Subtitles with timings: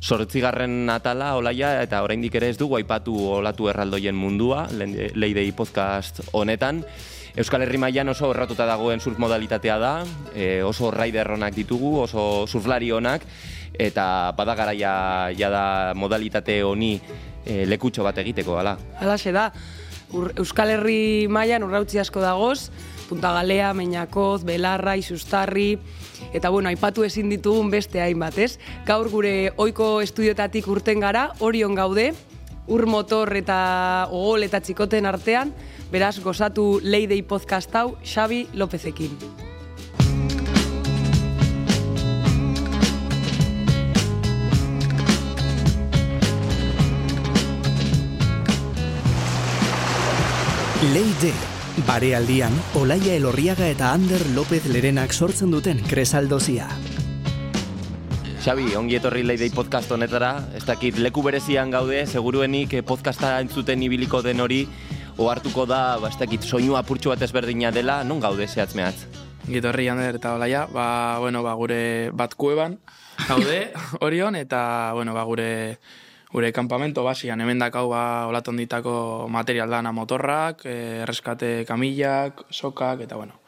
[0.00, 6.80] Sortzigarren atala, olaia, eta oraindik ere ez dugu aipatu olatu erraldoien mundua, leidei podcast honetan.
[7.36, 9.92] Euskal Herri mailan oso erratuta dagoen surf modalitatea da,
[10.32, 13.26] e, oso rider onak ditugu, oso surflari onak,
[13.76, 14.94] eta badagaraia
[15.36, 16.94] ja da modalitate honi
[17.44, 18.78] e, lekutxo bat egiteko, ala.
[19.04, 19.50] Halaxe da,
[20.16, 22.70] Ur, Euskal Herri mailan urrautzi asko dagoz,
[23.06, 25.76] Punta Galea, Meñakoz, Belarra, Isustarri,
[26.32, 28.58] eta bueno, aipatu ezin ditugun beste hainbat, ez?
[28.86, 32.12] Gaur gure ohiko estudiotatik urten gara, orion gaude,
[32.70, 35.52] ur motor eta ogol eta txikoten artean,
[35.90, 39.16] beraz gozatu Leidei podcast hau Xabi Lopezekin.
[50.80, 51.49] Leide
[51.86, 56.66] Barealdian, Olaia Elorriaga eta Ander López Lerenak sortzen duten kresaldozia.
[58.40, 63.82] Xabi, ongi etorri leidei podcast honetara, ez dakit leku berezian gaude, seguruenik eh, podcasta entzuten
[63.86, 64.64] ibiliko den hori,
[65.20, 69.06] ohartuko da, ba, ez dakit, soinu apurtxo bat ezberdina dela, non gaude zehatz mehatz?
[69.46, 72.80] Gitorri Ander eta Olaia, ba, bueno, ba, gure bat kueban
[73.28, 73.70] gaude,
[74.06, 75.50] orion, eta, bueno, ba, gure
[76.32, 83.02] gure kanpamento basian, hemen dakau ba, olaton ditako material dana motorrak, e, erreskate kamillak, sokak,
[83.06, 83.40] eta bueno,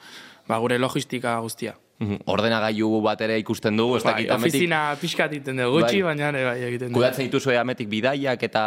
[0.48, 1.77] ba, gure logistika guztia.
[2.03, 4.56] Ordenagailu bat ere ikusten dugu, ez bai, ametik...
[4.58, 6.16] Ofizina pixkat iten dugu, gutxi, bai.
[6.16, 6.98] baina bai, egiten dugu.
[6.98, 8.64] Kudatzen dituzu ametik bidaiak eta...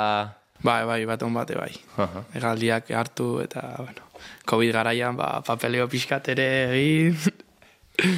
[0.64, 1.74] Bai, bai, bat bate, bai.
[2.00, 4.08] Uh Egaldiak hartu eta, bueno,
[4.48, 6.48] COVID garaian, ba, papeleo pixkat ere
[6.80, 7.20] egin,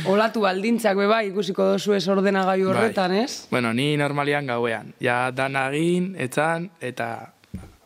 [0.09, 2.67] Olatu baldintzak beba ikusiko dozu ez ordenagai bai.
[2.71, 3.47] horretan, ez?
[3.51, 4.93] Bueno, ni normalian gauean.
[4.99, 7.33] Ja, dan agin, etzan, eta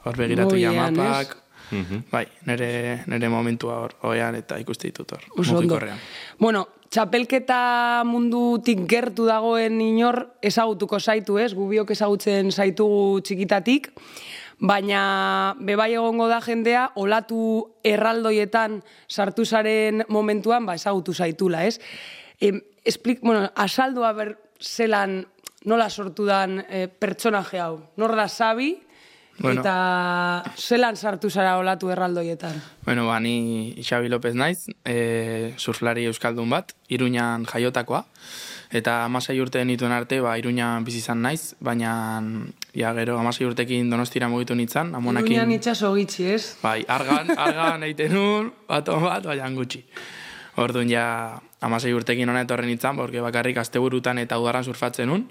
[0.04, 1.38] hor begiratu jamapak.
[1.72, 2.04] Mhm.
[2.12, 5.90] Bai, nire, nire momentua hor, oean eta ikuste ditut hor.
[6.40, 11.54] Bueno, txapelketa mundutik gertu dagoen inor ezagutuko zaitu, ez?
[11.56, 13.92] Gubiok ezagutzen zaitugu txikitatik
[14.62, 17.42] baina bebai egongo da jendea olatu
[17.84, 21.80] erraldoietan sartu zaren momentuan ba ezagutu zaitula, ez?
[22.40, 22.54] E,
[22.86, 25.24] esplik, bueno, asaldua ber zelan
[25.66, 27.82] nola sortu dan e, pertsonaje hau.
[27.98, 28.76] Nor da sabi
[29.42, 29.62] bueno.
[29.62, 32.62] eta zelan sartu zara olatu erraldoietan.
[32.86, 38.06] Bueno, ba ni Xabi López naiz, eh surflari euskaldun bat, Iruñan jaiotakoa
[38.72, 41.92] eta amasei urte nituen arte, ba, iruña bizi izan naiz, baina,
[42.74, 45.36] ja, gero, amasei urtekin donostira mugitu nintzen, amonakin...
[45.36, 46.44] Iruña nitxaso gitxi, ez?
[46.64, 49.84] Bai, argan, argan eiten nun, bat bat, baina gutxi.
[50.62, 51.06] Orduan, ja,
[51.64, 55.28] amasei urtekin hona etorren nintzen, porque bakarrik asteburutan eta udaran surfatzen nun,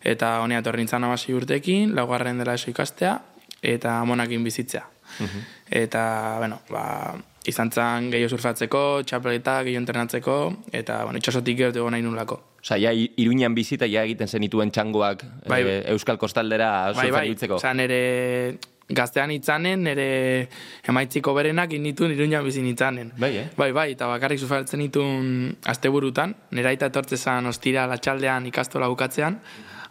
[0.00, 3.18] eta hona etorren nintzen amasei urtekin, laugarren dela eso ikastea,
[3.62, 4.86] eta amonakin bizitzea.
[5.18, 5.42] Mhm.
[5.70, 7.16] Eta, bueno, ba,
[7.46, 10.36] izan zan gehiago surfatzeko, txapeleta, gehiago entrenatzeko,
[10.72, 12.40] eta, bueno, itxasotik gertu nahi nulako.
[12.60, 17.24] Osa, ja, iruñan bizita ja egiten zenituen txangoak bai, e, Euskal Kostaldera bai, bai.
[17.56, 18.58] Osa, nere
[18.90, 20.48] gaztean itzanen, nere
[20.88, 23.14] emaitziko berenak initun iruñan bizin itzanen.
[23.16, 23.46] Bai, eh?
[23.56, 29.40] Bai, bai, eta bakarrik zufartzen itun asteburutan, nera eta etortzezan ostira latxaldean ikastola bukatzean,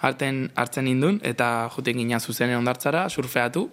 [0.02, 3.66] harten hartzen indun, eta juten gina zuzenen ondartzara, surfeatu,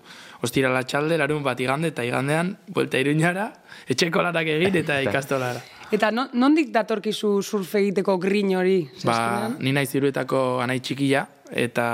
[0.42, 3.52] ostira latxalde, larun bat igande, eta igandean, buelta iruñara,
[3.88, 5.62] etxeko larak egin, eta ikastolara.
[5.94, 8.80] Eta non, nondik datorkizu surfe egiteko grin hori?
[9.06, 11.22] Ba, ni naiz iruetako anai txikia,
[11.54, 11.86] eta,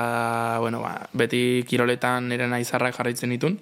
[0.64, 3.59] bueno, ba, beti kiroletan nire nahi zarrak jarraitzen ditun.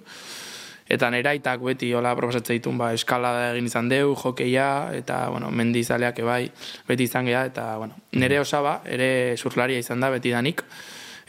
[0.91, 5.51] Eta nire aitak beti hola proposatzen ditun, ba, eskalada egin izan deu, jokeia, eta, bueno,
[5.55, 6.41] mendi izaleak ebai,
[6.89, 10.65] beti izan geha, eta, bueno, nire osaba, ere surflaria izan da, beti danik.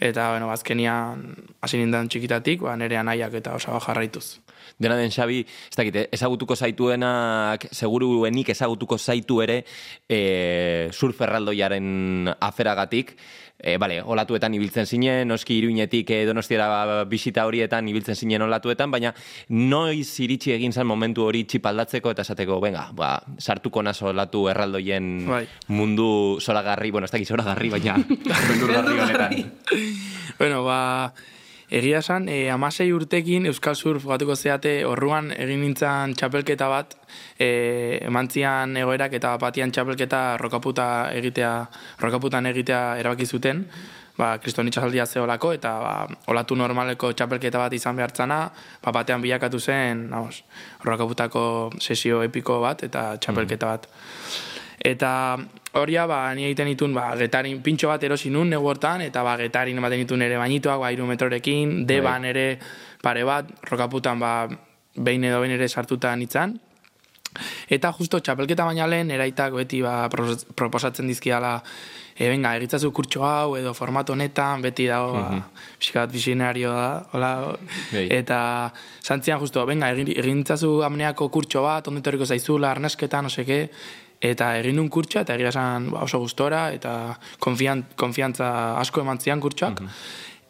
[0.03, 1.29] Eta, bueno, azkenian,
[1.63, 4.41] hasi nindan txikitatik, ba, nire anaiak eta osaba jarraituz.
[4.83, 9.61] Dena den Xabi, ez dakit, ezagutuko zaituenak, seguruenik ezagutuko zaitu ere
[10.09, 13.15] e, surferraldoiaren aferagatik,
[13.63, 19.15] e, bale, olatuetan ibiltzen zinen, noski iruinetik e, donostiara bisita horietan ibiltzen zinen olatuetan, baina
[19.55, 25.13] noiz iritsi egin zen momentu hori txipaldatzeko eta esateko, venga, ba, sartuko naso olatu erraldoien
[25.29, 25.45] bai.
[25.69, 27.97] mundu zoragarri, bueno, ez dakit zoragarri, baina
[28.49, 29.39] mundu honetan.
[30.39, 30.81] bueno, ba,
[31.73, 36.93] Egia esan, e, amasei urtekin Euskal Surf batuko zeate orruan egin nintzen txapelketa bat,
[37.41, 37.49] e,
[38.05, 40.87] emantzian egoerak eta batian txapelketa rokaputa
[41.17, 41.55] egitea,
[42.05, 43.65] rokaputan egitea erabaki zuten,
[44.21, 45.97] ba, kriston itxasaldia zeolako, eta ba,
[46.29, 48.43] olatu normaleko txapelketa bat izan behartzana,
[48.85, 50.43] ba, batean bilakatu zen, naos,
[50.85, 51.47] rokaputako
[51.81, 53.89] sesio epiko bat, eta txapelketa bat.
[54.79, 55.39] Eta
[55.73, 59.39] Horia, ba, ni egiten ditun, ba, getarin pintxo bat erosi nun, negu hortan, eta ba,
[59.41, 61.87] getarin ematen ditun ere bainituak, ba, iru metrorekin, bai.
[61.95, 62.47] deban ere
[63.03, 64.35] pare bat, rokaputan, ba,
[64.97, 66.59] behin edo behin ere sartuta nintzen,
[67.73, 71.55] Eta justo txapelketa baina lehen, eraitak beti ba, proposatzen dizkiala,
[72.13, 75.39] e, venga, egitzazu kurtso hau, edo formato honetan, beti dago, ba,
[75.81, 77.33] pixkat visionario da, hola,
[77.93, 78.05] Bai.
[78.19, 78.39] eta
[79.01, 83.63] santzian justo, venga, egin, egintzazu amneako kurtso bat, ondo etorriko zaizula, arnesketa, no seke,
[84.23, 89.19] eta egin nun kurtsoa, eta egia esan ba, oso gustora, eta konfian, konfiantza asko eman
[89.21, 89.83] zian kurtsoak,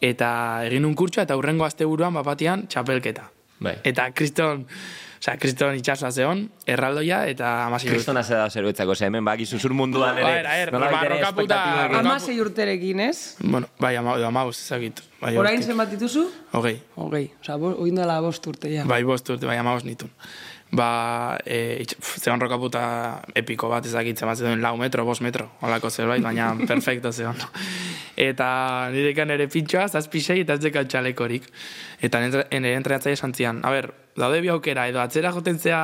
[0.03, 0.29] eta
[0.67, 3.29] egin nun kurtsoa, eta hurrengo asteburuan bapatian txapelketa.
[3.63, 3.77] Bai.
[3.87, 4.65] Eta kriston,
[5.21, 10.17] osea, kriston itxasua zeon, erraldoia, eta amasi Kristona zeda zeruetzako, ze hemen baki zuzur munduan
[10.17, 10.25] ere.
[10.25, 13.37] Ba, era, er, ba, roka- Amasei urterekin, ez?
[13.39, 14.99] Bueno, bai, ama, edo amabost ezagit.
[15.21, 15.69] Bai, Orain hortik.
[15.71, 16.25] zenbat dituzu?
[16.51, 16.75] Hogei.
[16.99, 17.29] Hogei.
[17.39, 18.83] Osa, bo, oin dela bost urte, ja.
[18.89, 20.11] Bai, bost urte, bai, amabost nitun.
[20.73, 22.83] Ba, e, itx, pf, zeon rokaputa
[23.37, 27.37] epiko bat ezagit, zemat duen lau metro, bost metro, holako zerbait, baina perfecto zeon.
[28.17, 28.47] Eta
[28.93, 31.45] nirekan ere pintxoa, zazpisei eta ez dekat txalekorik.
[32.01, 35.83] Eta nire nire entrenatzaile santzian, a ber, daude bi aukera, edo atzera joten zea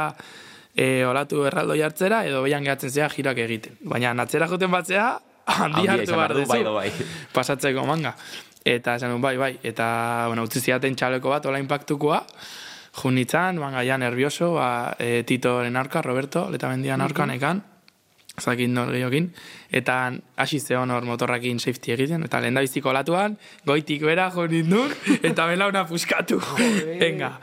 [0.74, 3.78] e, olatu erraldo jartzera, edo behan gehatzen zea jirak egiten.
[3.94, 5.12] Baina atzera joten batzea,
[5.46, 6.52] handi hartu behar behar du, duzu.
[6.54, 6.90] bai edo bai.
[7.34, 8.16] Pasatzeko manga.
[8.66, 9.52] Eta esan bai, bai.
[9.64, 9.86] Eta,
[10.28, 12.20] bueno, utzi ziaten txaleko bat, ola impactukoa,
[13.00, 17.62] junitzan, banga ja nervioso, ba, e, Titoren aurka, Roberto, letamendian aurka nekan,
[18.40, 19.30] zakin nor gehiokin,
[19.72, 19.96] eta
[20.40, 23.38] hasi zeon hor motorrakin safety egiten, eta lehen biziko olatuan,
[23.68, 24.94] goitik bera jo nindun,
[25.30, 26.40] eta belauna puskatu.
[27.00, 27.36] Venga.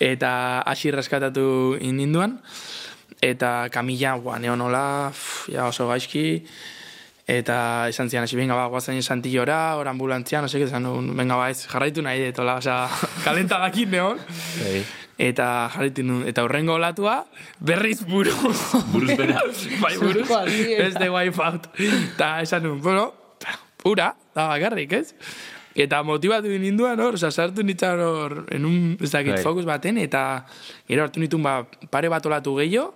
[0.00, 0.32] Eta
[0.66, 2.38] hasi reskatatu indinduan,
[3.22, 4.84] eta kamila, gua, neonola,
[5.52, 6.42] ja oso gaizki,
[7.38, 11.38] eta esan zian, hasi, venga, ba, guazain santillora, hor ambulantzian, no seke, esan nuen, venga,
[11.40, 12.88] ba, ez, jarraitu nahi dut, hola, osea,
[13.26, 14.20] kalentadakin neon,
[14.58, 14.82] Bai.
[15.30, 17.22] eta jarraitu nuen, eta hurrengo olatua,
[17.60, 18.34] berriz buru.
[18.92, 19.40] Buruz bera.
[19.84, 20.88] bai, buruz, aldiera.
[20.88, 21.70] ez de wipe out.
[21.78, 23.08] Eta esan nuen, bueno,
[23.88, 25.14] ura, da bakarrik, ez?
[25.72, 29.44] Eta motibatu ninduan hor, oza, sartu nintzen hor, en un, ez dakit, Bai.
[29.46, 30.44] fokus baten, eta
[30.90, 32.92] gero hartu nituen, ba, pare bat olatu gehiago,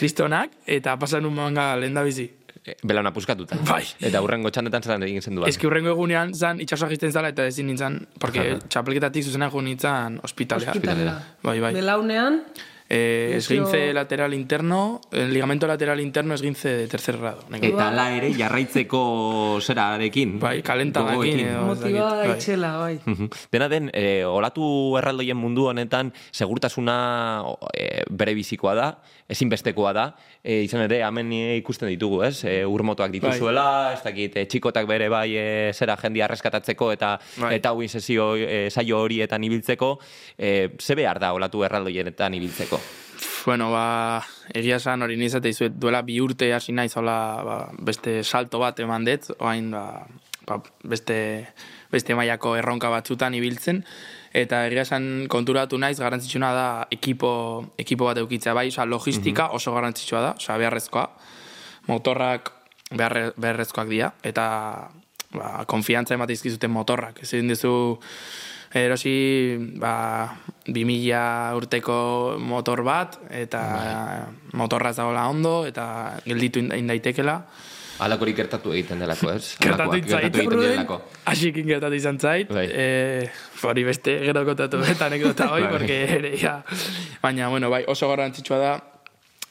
[0.00, 2.30] kristonak, eta pasan un manga lehen da bizi.
[2.82, 3.56] Belauna puskatuta.
[3.68, 3.84] Bai.
[4.00, 5.48] Eta hurrengo txandetan zelan egin zen duan.
[5.48, 8.58] Ez que hurrengo egunean zan itxasoa jisten zala eta ezin nintzen, porque Aha.
[8.68, 10.74] txapelketatik zuzenan jo nintzen ospitalea.
[10.74, 11.16] Hospitalera.
[11.42, 11.72] Bai, bai.
[11.74, 12.42] Belaunean,
[12.92, 17.44] Eh, esguince lateral interno, el ligamento lateral interno esguince de tercer grado.
[17.48, 17.68] Neka.
[17.68, 20.40] Eta ala ere jarraitzeko zerarekin.
[20.40, 21.04] Bai, edo.
[21.38, 22.30] ez motiba bai.
[22.32, 22.98] itxela, bai.
[23.04, 23.28] Mhm.
[23.52, 28.98] Dena den, e, olatu erraldoien mundu honetan, segurtasuna o, e, bere bizikoa da,
[29.30, 30.06] ezinbestekoa da,
[30.42, 32.42] e, izan ere, hemen ikusten ditugu, ez?
[32.48, 37.54] E, urmotoak dituzuela, ez dakit, e, txikotak bere bai e, zera jendia arreskatatzeko eta Bai.
[37.58, 39.94] eta hauin sesio, e, saio horietan ibiltzeko,
[40.36, 42.80] e, ze behar da olatu erraldoienetan ibiltzeko?
[43.44, 44.20] Bueno, ba,
[44.56, 48.80] egia esan hori nizate izuet duela bi urte hasi naiz hola ba, beste salto bat
[48.80, 49.84] eman dut, oain ba,
[50.48, 51.18] ba, beste,
[51.92, 53.84] beste mailako erronka batzutan ibiltzen,
[54.32, 57.30] eta egia esan konturatu naiz garrantzitsuna da ekipo,
[57.78, 61.06] ekipo bat eukitzea bai, oza, logistika oso garrantzitsua da, oza, beharrezkoa,
[61.88, 62.52] motorrak
[62.94, 64.90] beharre, beharrezkoak dira, eta
[65.34, 67.22] ba, konfiantza emate izkizuten motorrak.
[67.22, 67.72] Ezin duzu
[68.74, 70.30] erosi ba,
[70.66, 73.62] 2000 urteko motor bat, eta
[74.54, 77.40] motorra ez dagoela ondo, eta gelditu in- indaitekela.
[78.00, 79.54] Alakorik gertatu egiten delako, ez?
[79.60, 81.00] Gertatu egiten delako.
[81.28, 82.66] asikin gertatu izan zait, Bai.
[82.72, 83.30] e,
[83.62, 85.72] hori beste gero kontatu eta anekdota hoi, Bai.
[85.72, 86.62] porque ere, ja.
[87.22, 88.72] Baina, bueno, bai, oso garrantzitsua da,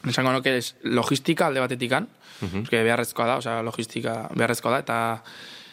[0.10, 2.07] esango nuke es logistika alde batetikan,
[2.42, 2.62] Mhm.
[2.63, 5.24] eske beharrezkoa da, osea, logistika beharrezkoa da, eta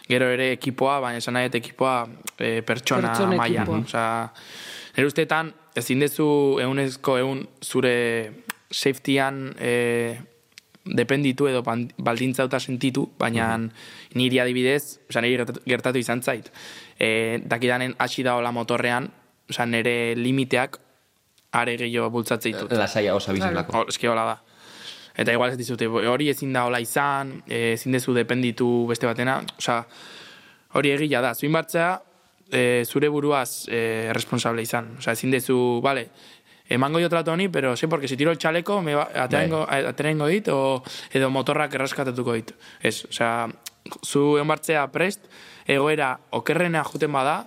[0.09, 2.09] gero ere ekipoa, baina esan nahi ekipoa
[2.39, 3.63] e, pertsona Pertsona mailan.
[3.63, 3.79] ekipoa.
[3.87, 4.33] Osea,
[4.97, 6.27] nire ustetan, ezin dezu
[6.65, 7.93] eunezko eun zure
[8.73, 10.19] safetyan e,
[10.87, 13.57] dependitu edo ban- baldintzauta sentitu, baina
[14.15, 16.51] niri adibidez, osea, niri gertatu, gertatu izan zait.
[16.99, 19.11] E, dakidanen hasi da hola motorrean,
[19.51, 20.79] osea, nire limiteak
[21.53, 22.73] are gehiago bultzatzen ditut.
[22.73, 23.79] Lasaia osa biziklako.
[23.79, 24.37] Hor, eski hola da.
[25.17, 29.39] Eta igual ez dizute, hori ezin da hola izan, eh, ezin dezu dependitu beste batena,
[29.59, 29.79] osea,
[30.77, 32.03] hori egia da, zuin bartzea,
[32.53, 34.93] e, zure buruaz e, responsable izan.
[34.99, 36.11] Osea, ezin dezu, vale,
[36.69, 40.27] emango jo trato honi, pero sé, porque si tiro el chaleco, me va, aterengo, aterengo
[40.27, 40.83] dit, o,
[41.13, 42.53] edo motorrak erraskatatuko dit.
[42.81, 43.49] Ez, osea,
[44.03, 45.27] zu egon bartzea prest,
[45.67, 47.45] egoera okerrena juten bada,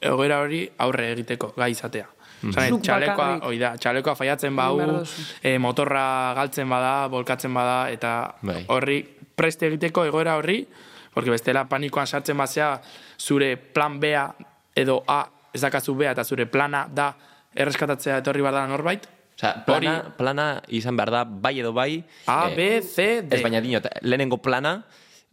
[0.00, 2.08] egoera hori aurre egiteko, gai izatea.
[2.46, 5.22] Osea, Zuk txalekoa, hoi da, txalekoa faiatzen duzu.
[5.42, 8.64] e, motorra galtzen bada, bolkatzen bada, eta Bai.
[8.68, 9.00] horri
[9.36, 10.66] prest egiteko egoera horri,
[11.12, 12.80] porque bestela panikoan sartzen bazea,
[13.18, 14.34] zure plan B-a
[14.74, 17.14] edo A, ez dakazu B eta zure plana da
[17.56, 21.98] erreskatatzea etorri behar da norbait, Osea, plana, Hori- plana izan behar da bai edo bai...
[22.26, 23.36] A, eh, B, C, D.
[23.36, 24.78] Ez baina dinot, lehenengo plana,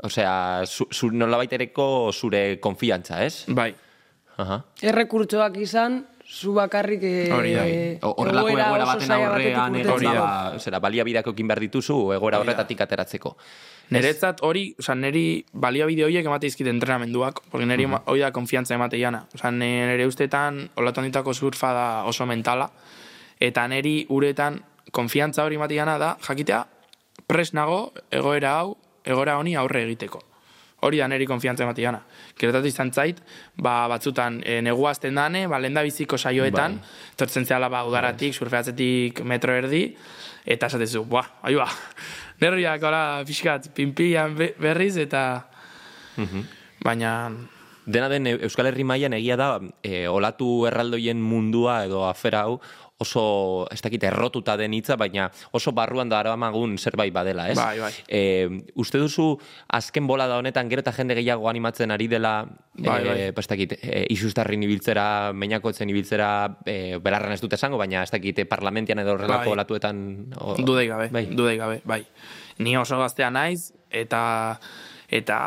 [0.04, 3.46] osea, zu, zu nolabait ereko zure konfiantza, ez?
[3.48, 3.72] Bai,
[4.44, 4.58] Aha.
[4.82, 7.64] Errekurtsoak izan, zu bakarrik e, Hori da.
[8.08, 9.78] Horrelako egoera baten aurrean,
[10.16, 13.36] ba, zera, baliabideak okin behar dituzu, egoera horretatik ateratzeko.
[13.94, 18.74] Niretzat hori, oza, niri baliabide horiek emate izkit entrenamenduak, porque niri uh hori da konfiantza
[18.76, 19.28] emate jana.
[19.36, 22.70] Oza, ne- nire ustetan, olatu handitako surfa da oso mentala,
[23.40, 24.62] eta niri uretan
[24.92, 26.66] konfiantza hori emate jana da, jakitea,
[27.28, 30.33] pres nago egoera hau, egoera honi aurre egiteko.
[30.84, 32.02] Hori da niri konfiantza emate jana.
[32.40, 33.22] Gertatu izan zait,
[33.56, 37.16] ba, batzutan e, negu azten dane, ba, lehen biziko saioetan, Bai.
[37.20, 39.86] tortzen zehala ba, udaratik, surfeatzetik metro erdi,
[40.46, 41.70] eta esatezu, buah, ahi ba,
[42.44, 45.24] nerviak hola pixkat, pinpian be- berriz, eta...
[46.84, 47.32] Baina,
[47.86, 49.48] Dena den Euskal Herri mailan egia da
[49.84, 52.62] e, olatu erraldoien mundua edo afera hau
[53.04, 57.58] oso, ez dakit, errotuta den hitza, baina oso barruan da aramagun zerbait badela, ez?
[57.60, 57.92] Bai, bai.
[58.08, 58.22] E,
[58.80, 59.34] uste duzu,
[59.76, 62.34] azken bola da honetan, gero eta jende gehiago animatzen ari dela,
[62.74, 63.18] Bai, bai.
[63.28, 65.06] e, ez dakit, e, isustarrin ibiltzera,
[65.38, 66.30] meinakotzen ibiltzera,
[66.66, 69.58] e, belarran ez dut esango, baina ez dakit, e, parlamentian edo horrelako Bai.
[69.60, 70.02] olatuetan...
[70.40, 71.28] O, dudei gabe, Bai.
[71.30, 72.02] dudei gabe, bai.
[72.64, 74.60] Ni oso gaztea naiz, eta
[75.14, 75.38] eta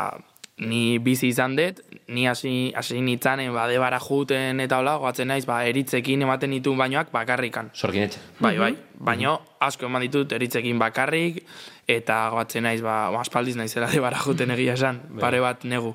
[0.57, 5.45] ni bizi izan dut, ni hasi hasi nitzanen bade bara juten eta hola, goatzen naiz,
[5.45, 7.69] ba, eritzekin ematen ditu bainoak bakarrikan.
[7.77, 8.19] Sorginetxe.
[8.41, 8.71] Bai, bai.
[8.97, 11.43] Baino asko eman ditut eritzekin bakarrik
[11.87, 15.93] eta goatzen naiz ba ba, aspaldiz naizela de bara juten egia esan, pare bat negu.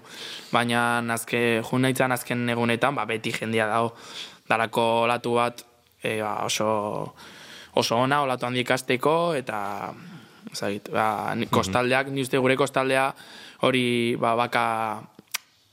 [0.52, 3.96] Baina azke jun naitzan azken egunetan ba beti jendia dago.
[4.48, 5.66] Dalako olatu bat
[6.02, 7.14] e, ba, oso
[7.74, 9.92] oso ona olatu handi ikasteko eta
[10.52, 13.12] ezagit, ba, ni- kostaldeak, ni uste gure kostaldea
[13.62, 14.64] hori ba baka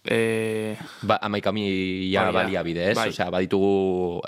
[0.06, 2.44] e, Ba, amaika mila Hori da.
[2.44, 2.96] baliabide, ez?
[2.98, 3.10] Bai.
[3.10, 4.22] Osea, baditugu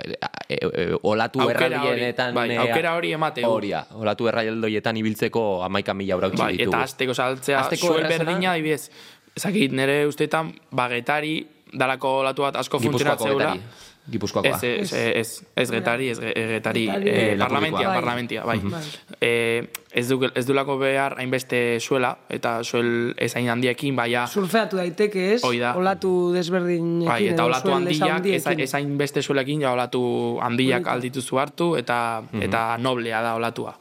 [0.49, 2.33] e, e, olatu erraldienetan...
[2.35, 3.45] bai, aukera hori emate.
[3.47, 6.75] Horia, olatu erraldoietan ibiltzeko amaika mila brautzi Bai, ditugu.
[6.75, 8.89] eta azteko saltzea, zuen errazena- berdina, adibidez,
[9.37, 11.37] ezakit, nire ustetan, bagetari,
[11.71, 13.53] dalako olatu bat asko Gipuzkoako funtzionatzeula.
[13.55, 13.89] getari.
[14.09, 14.55] Gipuzkoakoa.
[14.57, 17.93] Ez, ez, ez, ez getari, ez ge- getari, eh, parlamentia, Lapurdikoa.
[17.93, 18.57] parlamentia, bai.
[18.59, 18.81] Bai.
[19.21, 24.77] Eh, ez, du, ez dulako behar hainbeste suela, eta suel ez hain handiekin, baina, Surfeatu
[24.77, 25.43] daiteke, ez?
[25.45, 25.75] Hoi da.
[25.77, 27.07] Olatu desberdinekin.
[27.07, 28.63] bai, eta olatu handiak, ez, handiekin.
[28.63, 33.77] ez hain beste suelekin, ja olatu handiak aldituzu hartu, eta, eta noblea da olatua.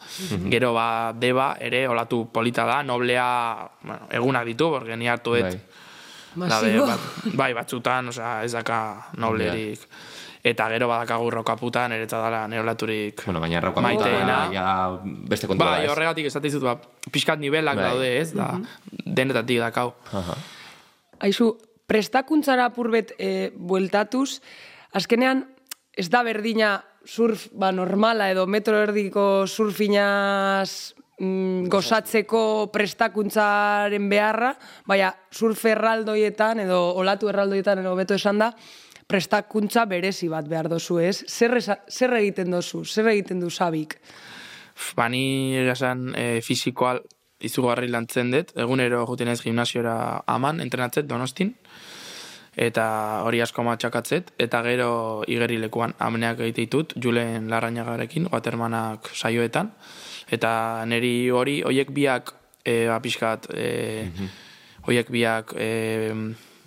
[0.50, 3.26] Gero, ba, deba, ere, olatu polita da, noblea,
[3.82, 5.60] bueno, egunak ditu, porque ni hartu dut, Bai.
[6.36, 6.86] Masibo.
[6.86, 7.00] bat,
[7.34, 9.80] bai, batzutan, osea, ez daka noblerik.
[10.42, 13.26] Eta gero badakagu rokaputan, eretza dala neolaturik.
[13.26, 14.38] Bueno, baina Maiteena.
[14.52, 15.90] ja beste kontua Bai, da, ez?
[15.92, 16.78] horregatik esatizut, ba,
[17.12, 17.90] pixkat nivelak Bai.
[17.90, 18.54] daude, ez, da,
[19.04, 19.92] denetatik dakau.
[20.12, 20.36] Aha.
[21.20, 21.52] Aizu,
[21.86, 24.40] prestakuntzara apurbet e, bueltatuz,
[24.96, 25.44] azkenean
[25.92, 34.54] ez da berdina surf ba, normala edo metro erdiko surfinaz mm, gozatzeko prestakuntzaren beharra,
[34.86, 38.52] baina surf erraldoietan edo olatu erraldoietan edo beto esan da,
[39.10, 41.24] prestakuntza berezi bat behar dozu, ez?
[41.26, 42.84] Zer, zer egiten dozu?
[42.84, 43.98] Zer egiten du sabik?
[44.00, 46.98] Pff, Ba, ni esan e, fisikoa
[47.44, 49.94] izugarri lantzen dut, egunero juten ez gimnasiora
[50.28, 51.54] aman, entrenatzet donostin,
[52.60, 52.84] eta
[53.24, 54.90] hori asko matxakatzet, eta gero
[55.30, 59.72] igerilekuan ameneak egite ditut, Julen Larrañagarekin, Watermanak saioetan,
[60.30, 60.52] eta
[60.90, 64.10] neri hori, hoiek biak, e, ba, pixkat, e,
[64.86, 65.70] hoiek biak, e,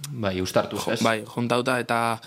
[0.10, 1.01] Bai, ustartu, ez?
[1.01, 2.19] bai, juntauta, eta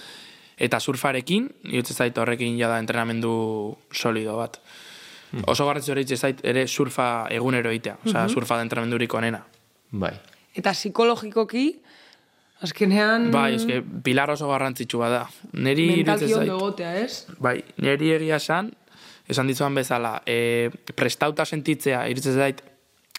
[0.56, 4.56] eta surfarekin, nire zait horrekin jada entrenamendu solido bat.
[5.50, 9.42] Oso garritzu hori zait ere surfa egunero egitea, osea, surfa da entrenamendurik onena.
[9.90, 10.14] Bai.
[10.56, 11.66] Eta psikologikoki,
[12.64, 15.22] azkenean Bai, eske, pilar oso garrantzitsua da.
[15.52, 16.54] Neri mentalki ondo zait.
[16.54, 17.36] egotea, ez?
[17.42, 18.70] Bai, neri egia esan,
[19.28, 22.62] esan dizuan bezala, e, prestauta sentitzea, iruditzen zait,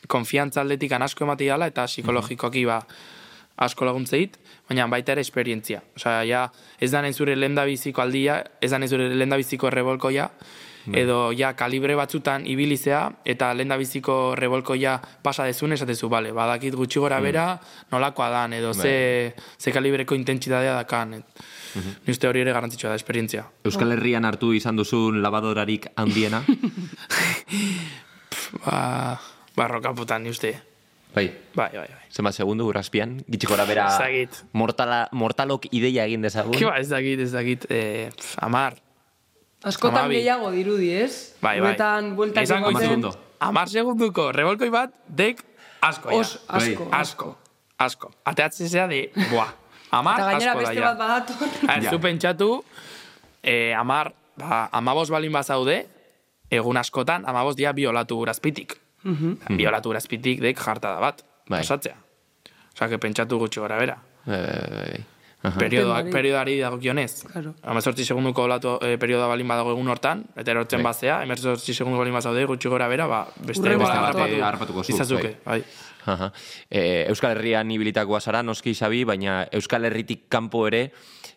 [0.07, 2.79] konfiantza aldetik asko emati dela, eta psikologikoki ba,
[3.57, 4.37] asko laguntzeit,
[4.69, 5.81] baina baita ere esperientzia.
[5.95, 6.45] Osea, ja,
[6.79, 10.29] ez da zure lendabiziko aldia, ez da zure lendabiziko rebolkoia,
[10.88, 17.19] edo ja kalibre batzutan ibilizea, eta lendabiziko rebolkoia pasa dezun, esatezu, bale, badakit gutxi gora
[17.19, 17.59] bera,
[17.91, 21.13] nolakoa dan, edo ze, ze kalibreko intentsitatea dakan.
[21.13, 21.47] Et,
[21.77, 23.43] Ni uste hori ere garrantzitsua da, esperientzia.
[23.67, 26.41] Euskal Herrian hartu izan duzun labadorarik handiena?
[28.63, 29.19] Ba,
[29.57, 30.55] barrokaputan, ni uste.
[31.17, 31.27] Bai.
[31.57, 32.03] Bai, bai, bai.
[32.13, 33.88] Zenbat segundu urraspian, gitxikora bera
[34.53, 36.55] mortala, mortalok ideia egin dezagun.
[36.57, 38.77] Ki ba, ez dakit, ez dakit, eh, pf, amar.
[39.65, 40.19] Askotan Hamabi.
[40.21, 41.33] gehiago dirudi, ez?
[41.41, 41.74] Bai, bai.
[41.74, 42.88] Guretan bueltak Hamar ematen.
[42.88, 43.13] segundo.
[43.39, 45.43] Amar segunduko rebolkoi bat, dek
[45.81, 46.21] asko, ja.
[46.21, 46.88] Os, asko.
[46.91, 47.38] Asko,
[47.77, 48.12] asko.
[48.24, 49.53] Ateatzen zea de, buah,
[49.91, 50.93] amar Eta gainera asko da, beste ja.
[50.93, 51.91] bat badator.
[51.91, 52.50] Zu pentsatu,
[53.43, 55.88] eh, amar, ba, amabos balin bazaude,
[56.50, 58.77] egun askotan, amabos dia biolatu urazpitik.
[59.57, 61.61] Biolatu urazpitik dek jarta da bat, Bai.
[61.61, 61.95] osatzea.
[62.73, 63.95] Osa, que pentsatu gutxi gora bera.
[64.25, 65.05] Bai, bai, bai, bai.
[65.57, 66.11] periodoak, Temari.
[66.11, 67.23] periodoari dagokionez.
[67.31, 67.53] Claro.
[67.63, 70.89] Amazortzi segunduko olatu e, periodoa balin badago egun hortan, eta erortzen Bai.
[70.91, 74.41] bazea, emerzortzi segundu balin bazaude, gutxi gora bera, ba, beste Hurrengo beste bat harrapatu.
[74.43, 75.61] harrapatuko zu, Izazuke, bai.
[76.07, 76.31] Aha.
[76.71, 80.85] E, Euskal Herrian ibilitakoa zara, noski sabi, baina Euskal Herritik kanpo ere,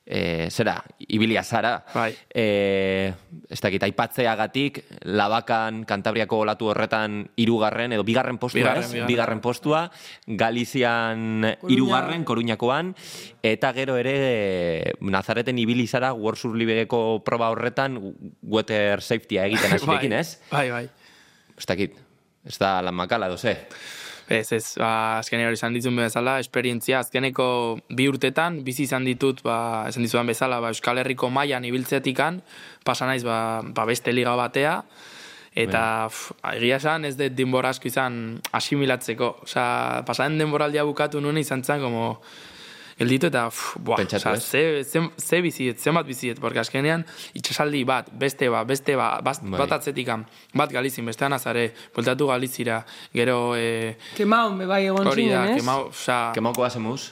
[0.06, 0.76] e, zera,
[1.10, 1.72] ibilia zara.
[1.94, 2.12] Bai.
[2.30, 3.12] E,
[3.50, 8.92] ez dakit, aipatzeagatik, labakan, Kantabriako olatu horretan irugarren, edo bigarren postua, Bigarren, ez?
[8.92, 9.10] bigarren.
[9.10, 9.82] Bigarren postua,
[10.26, 12.94] Galizian irugarren, Koruñakoan,
[13.42, 17.98] eta gero ere Nazareten ibili zara World Surlibeko proba horretan
[18.42, 20.38] water safetya egiten hasirekin, ez?
[20.50, 20.84] Bai, bai.
[21.58, 21.98] Ez dakit,
[22.46, 23.56] ez da lan makala, doze.
[24.30, 27.46] Ez, ez, ba, azken hori izan ditun bezala, esperientzia, azkeneko
[27.98, 29.56] bi urtetan, bizi izan ditut, ba,
[29.90, 32.38] esan dizudan bezala, ba, Euskal Herriko mailan ibiltzetikan,
[32.86, 34.76] pasa naiz, ba, ba beste liga batea,
[35.58, 35.82] eta
[36.52, 39.32] egia esan ez dut denbora asko izan asimilatzeko.
[39.48, 42.20] Osea, pasaren denboraldia bukatu nuen izan zen, como,
[43.00, 44.44] gelditu eta, pf, buah, Pentsatu, ez?
[44.44, 47.06] ze, ze, ze biziet, zenbat biziet, porque azkenean
[47.38, 49.56] itxasaldi bat, beste bat, beste bat, bat, Bai.
[49.62, 52.82] bat atzetikan, bat galizin, bestean azare, bueltatu galizira,
[53.16, 55.64] gero, eh, Kemaun, be bai egon hori da, zinen, ez?
[55.64, 57.10] kemau, osea, Kemauko hacemos?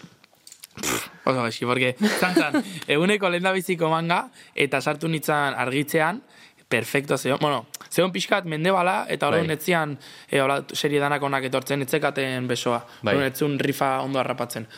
[1.25, 2.63] oso gaixi, porque, zantzan,
[2.95, 6.23] eguneko lehen biziko manga, eta sartu nintzen argitzean,
[6.69, 9.41] perfecto zeon, bueno, zeon pixkat mendebala, eta Bai.
[9.41, 9.97] horren etzian,
[10.29, 13.17] e, hola, serie danak onak etortzen, etzekaten besoa, Bai.
[13.31, 14.69] etzun rifa ondo harrapatzen.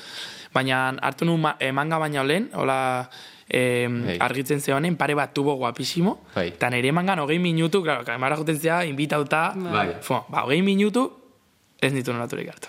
[0.52, 3.08] Baina hartu nu ma, eh, manga baina lehen, hola,
[3.48, 6.48] eh, argitzen zeonen, pare bat tubo guapísimo, Bai.
[6.48, 9.96] eta nire mangan hogei minutu, claro, kamara joten zea, invitauta, Bai.
[10.02, 11.10] Fo, ba, hogei minutu,
[11.80, 12.68] ez nitu nolaturik hartu.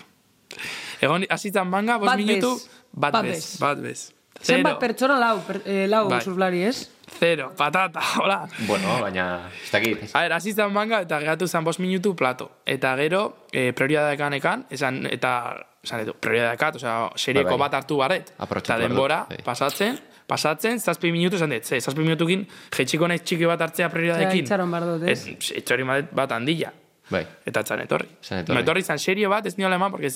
[1.02, 2.54] Egon, hasitzen manga, bos Bat minutu,
[2.94, 3.60] bat Bat bez, bez.
[3.60, 4.12] bat bez.
[4.42, 6.22] Zenbat Zero, pertsona lau, per, eh, lau Bai.
[6.22, 6.90] surflari, ez?
[7.20, 8.48] zero, patata, hola.
[8.66, 10.16] Bueno, baina, ez dakit.
[10.16, 12.50] A ver, hasi zen manga, eta geratu zen bost minutu plato.
[12.66, 15.34] Eta gero, e, prioridadekan ekan, esan, eta,
[15.84, 17.68] esan edo, prioridadekat, osea, serieko Bai, bai.
[17.70, 18.34] bat hartu barret.
[18.40, 19.38] Aprobetxatu Eta dut, denbora, bai.
[19.44, 24.40] pasatzen, pasatzen, zazpi minutu esan dut, ze, zazpi minutukin, jetxiko naiz txiki bat hartzea prioridadekin.
[24.40, 25.28] Ja, itxaron behar dut, ez?
[25.28, 26.72] Ez, etxori bat, bat handila.
[27.12, 27.26] Bai.
[27.46, 28.08] Eta etzan etorri.
[28.22, 28.62] Etzan etorri.
[28.64, 30.10] Etorri zan serie bat, ez niola eman, porque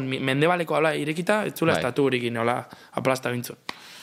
[0.00, 1.80] mi- mendebaleko ala irekita, ez zula Bai.
[1.80, 3.56] estatu horikin, nola, aplasta bintzun.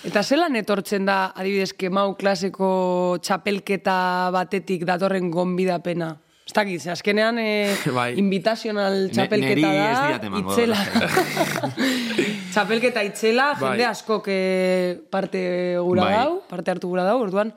[0.04, 6.18] Eta zelan etortzen da, adibidez, kemau klaseko txapelketa batetik datorren gonbidapena?
[6.50, 8.14] Ez dakit, azkenean eh, Bai.
[8.18, 10.78] invitational Ne- txapelketa da, itzela.
[12.54, 13.74] txapelketa itzela, Bai.
[13.76, 15.44] jende askok eh, parte
[15.78, 16.16] gura Bai.
[16.16, 17.54] dau, parte hartu gura dau, orduan.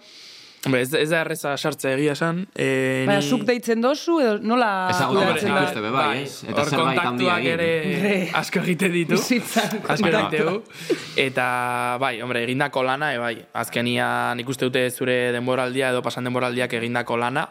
[0.64, 2.44] Hombre, ez, ez da erreza sartzea egia esan.
[2.55, 2.66] E,
[3.09, 5.62] Baina zuk deitzen dozu, edo nola Ezagutzen kudeatzen zen da?
[5.64, 6.37] dituzte, be bai, ez?
[6.53, 7.68] Eta zerbait handia ere
[8.38, 9.18] asko egiten ditu.
[9.18, 10.55] Bizitzan asko egiten du.
[11.18, 11.46] Eta,
[11.98, 13.35] bai, hombre, egindako lana, e, bai.
[13.64, 17.48] Azkenian ikuste dute zure denboraldia edo pasan denboraldiak egindako lana.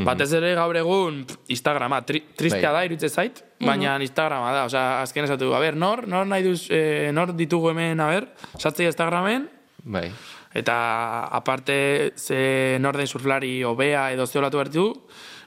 [0.00, 2.86] Batez ere gaur egun Instagrama, tri, tristea Bai.
[2.86, 4.64] da, irutze zait, baina Instagrama da.
[4.70, 8.30] Osea, azken esatu, a ber, nor, nor nahi duz, eh, nor ditugu hemen, a ber,
[8.56, 9.50] satzei Instagramen,
[9.82, 10.10] Bai.
[10.52, 14.84] Eta aparte ze norden surflari hobea edo zeolatu bertu,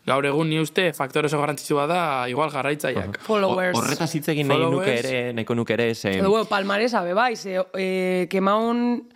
[0.08, 2.00] gaur egun ni uste faktore oso garrantzitsua da
[2.32, 3.20] igual jarraitzaileak.
[3.24, 3.76] Followers.
[3.78, 6.18] Horretaz hitz egin nahi nuke ere, nahiko nuke ere, ze...
[6.20, 9.10] Edo, bueno, palmaresa, be bai, ze, eh, kemaun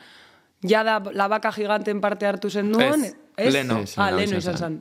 [0.64, 3.54] jada labaka giganten parte hartu zen duen, Ez, ez?
[3.54, 3.80] leno.
[3.84, 4.78] Ez, Ah, leno izan zen.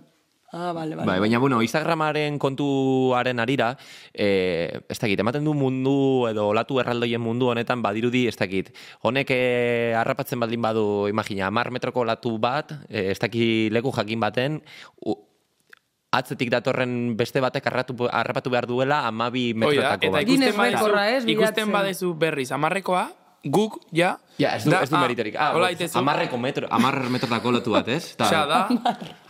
[0.53, 1.07] Ah, bale, bale.
[1.07, 3.77] Bai, baina, bueno, Instagramaren kontuaren arira,
[4.15, 8.71] eh, ez dakit, ematen du mundu edo olatu erraldoien mundu honetan badirudi, ez dakit,
[9.03, 14.23] honek eh, harrapatzen baldin badu, imagina, mar metroko olatu bat, eh, ez dakit leku jakin
[14.23, 14.63] baten,
[15.03, 15.17] u,
[16.15, 20.27] atzetik datorren beste batek harratu, harrapatu behar duela amabi metrotako eta bat.
[20.31, 23.09] Guinness ikusten badezu, ikusten badezu berriz amarrekoa,
[23.51, 25.35] guk, ja, Ja, ez du, da- ez du ah, meriterik.
[25.41, 25.97] Ah, hola itezu.
[25.99, 28.15] amarreko metro, amar metrotako olatu bat, ez?
[28.17, 28.69] Ta- Osea, da,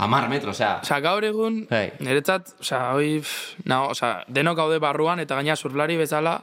[0.02, 0.80] Amar metro, osea.
[0.82, 1.92] osea, gaur egun, Bai.
[2.00, 6.40] niretzat, osea, hoi, pff, no, osea, denok gaude barruan, eta gaina surflari bezala,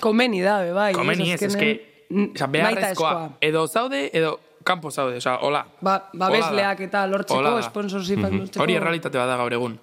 [0.00, 0.92] Komeni da, be bai.
[0.94, 1.70] komeni ez, eske,
[2.10, 3.30] mm, osea, nahita beharrezkoa, eskoa.
[3.40, 5.64] edo zaude, edo kanpo zaude, osea, hola.
[5.80, 6.84] Ba, Hola babesleak da.
[6.84, 7.62] eta Hola lortzeko, da.
[7.62, 8.62] sponsorship lortzeko.
[8.62, 9.78] Hori errealitate bat da gaur egun.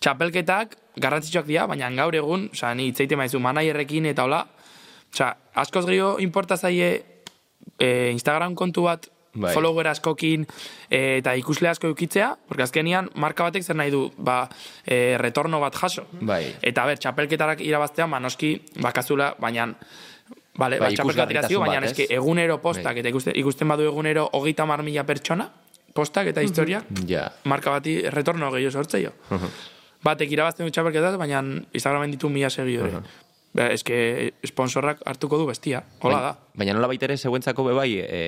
[0.00, 4.44] Txapelketak garrantzitsuak dira, baina gaur egun, osea, ni itzeite maizu manaierrekin eta hola,
[5.14, 7.04] osea, askoz gehiago importa zaie
[7.78, 9.50] e, Instagram kontu bat Bai.
[9.54, 10.44] follower askokin
[10.90, 14.48] e, eta ikusle asko eukitzea, porque azkenian marka batek zer nahi du, ba,
[14.86, 16.04] e, retorno bat jaso.
[16.20, 16.54] Bai.
[16.62, 19.72] Eta ber, txapelketarak irabaztean, ba, noski, bakazula, baina
[20.54, 21.96] Vale, Bai, ba, txapelketak irazio, baina ez?
[22.14, 23.00] egunero postak, Bai.
[23.02, 25.48] eta ikusten, ikusten badu egunero hogeita mar mila pertsona,
[25.94, 27.24] postak eta historiak, Ja.
[27.42, 29.10] marka bati retorno gehiago sortzeio.
[30.04, 31.40] Batek irabazten du txapelketat, baina
[31.72, 33.00] Instagramen ditu mila seguidore.
[33.54, 35.84] Ba, eske sponsorrak hartuko du bestia.
[36.02, 36.32] Hola da.
[36.58, 38.22] Baina nola baitere zeuentzako bebai, e,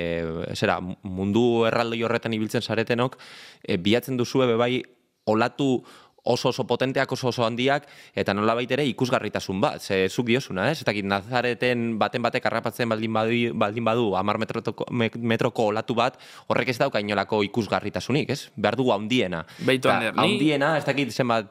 [0.55, 3.19] zera, mundu erraldoi horretan ibiltzen zaretenok,
[3.63, 4.85] e, bilatzen duzue bebai
[5.27, 5.83] olatu
[6.27, 10.83] oso oso potenteak, oso oso handiak, eta nolabait ere ikusgarritasun bat, ze zuk diosuna, ez?
[10.83, 16.19] Eta nazareten baten batek harrapatzen baldin badu, baldin badu amar metroko, me- metroko olatu bat,
[16.49, 18.49] horrek ez dauka inolako ikusgarritasunik, ez?
[18.57, 19.45] Behar dugu handiena.
[19.59, 21.47] Beitu, Eta Ander, ni- handiena, ez dakit zenbat,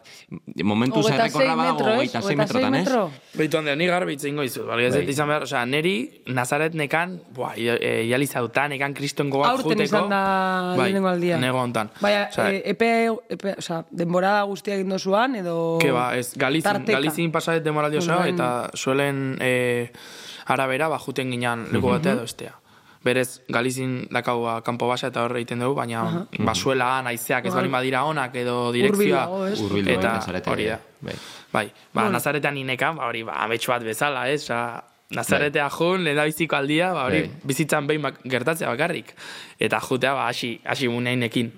[0.63, 2.89] momentu Hogeita zerrekorra sei badago, metro, metrotan, ez?
[3.39, 4.65] Beitu handean, ni garbi itzein goizu.
[4.67, 5.09] Bali, ez Bai.
[5.09, 5.95] izan behar, osea, neri
[6.27, 9.83] Nazaret nekan, buah, jali zautan, nekan kriston gogoak Aurten juteko.
[9.83, 11.37] izan da bai, aldia.
[11.37, 11.89] nego hontan.
[12.01, 12.89] Baina, Osea, e, epe,
[13.29, 15.77] epe, osea, denbora guztia egin dozuan, edo...
[15.79, 16.97] Ke ba, ez, Galizin, tarteka?
[16.97, 19.91] Galizin pasadet demoraldi osoa, Orain- eta suelen e,
[20.47, 22.55] arabera, ba, juten ginean leku batea edo estea.
[23.05, 27.59] Berez, Galizin dakaua kanpo basa eta horre egiten dugu, baina basuela, naizeak ez Bai.
[27.61, 29.27] balin badira onak edo direkzioa.
[29.53, 30.15] Hurbildu, eta
[30.49, 30.79] hori da.
[31.01, 31.13] bai.
[31.53, 34.41] Bai, ba, Nazaretan inekan, ba, hori, ba, ametsu bat bezala, ez?
[34.49, 34.81] Osa,
[35.13, 37.41] Nazaretea jun, lehen da biziko aldia, ba, hori, Bai.
[37.45, 39.13] bizitzan behin bak- gertatzea bakarrik.
[39.59, 41.51] Eta jutea, ba, hasi, hasi muneinekin.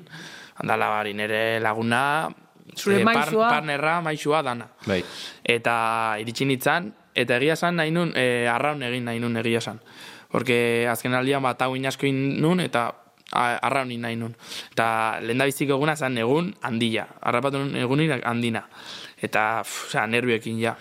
[0.60, 2.28] Handala, ba, hori, nire laguna,
[2.76, 3.50] Zure eh, par- maisua.
[3.50, 4.68] Partnerra, maisua, dana.
[4.86, 5.04] Bai.
[5.44, 9.80] Eta iritsi nintzen, eta egia esan nahi nun, e, arraun egin nahi nun egia esan.
[10.32, 12.92] Porque azken aldian bat hau inasko nun, eta
[13.32, 14.36] arraun nahi nun.
[14.72, 17.08] Eta lehen da eguna zen egun handia.
[17.22, 18.68] Arrapatu nun egunin handina.
[19.22, 20.76] Eta, pff, osea, nervioekin ja.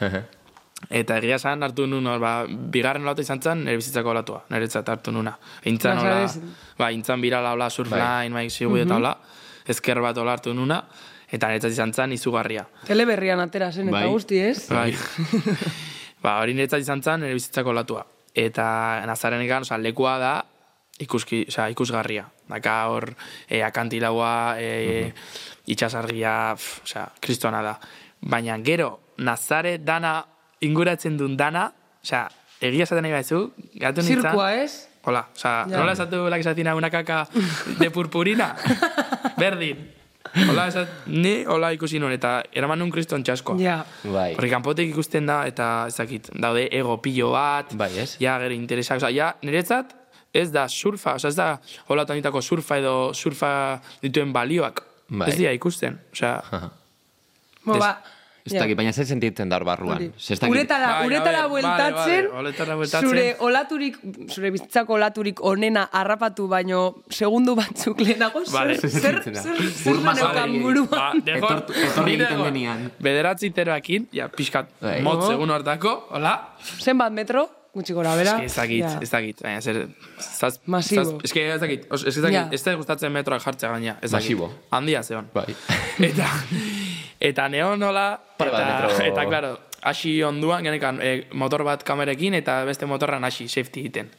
[0.90, 5.10] Eta egia esan hartu nun, ba, bigarren olatu izan zen, nire bizitzako olatua, niretzat hartu
[5.12, 5.32] nuna.
[5.64, 6.42] Intzan, hola, Nazaret.
[6.78, 8.30] ba, intzan birala, hola, surfline, Bai.
[8.30, 8.50] bai.
[8.50, 9.16] zigu eta hola,
[9.66, 10.82] ezker bat hola hartu nuna,
[11.30, 12.66] eta niretzat izan zen izugarria.
[12.86, 14.10] Teleberrian atera zen, eta Bai.
[14.12, 14.68] guzti, ez?
[14.70, 14.92] Bai.
[16.22, 18.04] ba, hori niretzat izan zen, nire bizitzako latua.
[18.36, 20.32] Eta nazarenekan, oza, lekua da,
[21.00, 22.26] ikuski, oza, ikusgarria.
[22.48, 23.10] Daka hor,
[23.48, 25.12] e, akantilaua, e,
[25.72, 27.76] itxasargia, pf, oza, kristona da.
[28.20, 30.18] Baina gero, nazare dana,
[30.60, 31.70] inguratzen duen dana,
[32.04, 32.26] oza,
[32.60, 33.40] egia esaten nahi baizu,
[33.80, 34.22] gatu nintzen.
[34.22, 34.88] Zirkua, ez?
[35.06, 35.76] Hola, oza, Ja.
[35.78, 37.28] nola esatu la que se hacía una caca
[37.78, 38.56] de purpurina?
[39.38, 39.92] Berdin.
[40.36, 43.56] Hola, esat, ni hola ikusi nun, eta eraman nun kriston txaskoa.
[43.62, 43.78] Ja.
[44.04, 44.34] Bai.
[44.36, 48.16] Horri kanpotek ikusten da, eta ez dakit, daude ego pilo bat, Bai, ez?
[48.20, 49.94] ja, gero interesak, oza, ja, niretzat,
[50.36, 51.48] ez da surfa, oza, ez da
[51.88, 53.52] hola tanitako surfa edo surfa
[54.02, 54.82] dituen balioak.
[55.08, 55.30] Bai.
[55.30, 56.34] Ez dira ikusten, oza,
[57.66, 57.96] Bo, Ez- ba,
[58.46, 58.60] Ez ja.
[58.62, 60.02] dakit, baina zer sentitzen da hor barruan.
[60.16, 63.08] Ez dakit- Uretara, Bai, uretara bueltatzen, vale, bueltatzen.
[63.08, 63.96] zure olaturik,
[64.30, 68.78] zure bizitzako olaturik onena harrapatu baino segundu batzuk lehenago, Vale.
[68.78, 71.22] zer, Zer zer, zer, zaneukan buruan.
[71.40, 72.90] Ba, etorri egiten denean.
[73.02, 75.00] Bederatzi teroakin, ja, pixkat, Bai.
[75.02, 76.36] motz egun hortako, hola,
[76.78, 78.38] Zenbat metro, gutxi gora, bera?
[78.42, 78.98] Ez dakit, Ja.
[79.02, 79.88] ez dakit, baina zer...
[80.18, 81.02] Zaz, Masibo.
[81.04, 82.48] Zaz, eske ez dakit, os, ez dakit, Ja.
[82.50, 84.30] ez da gustatzen metroak jartzea gaina, ez dakit.
[84.38, 84.50] Masibo.
[84.70, 85.26] Handia zeon.
[85.34, 85.54] Bai.
[85.98, 86.24] Eta,
[87.20, 89.52] eta neon nola, eta, eta, claro,
[89.86, 94.10] hasi onduan, genekan, e, motor bat kamerekin, eta beste motorran hasi, safety egiten.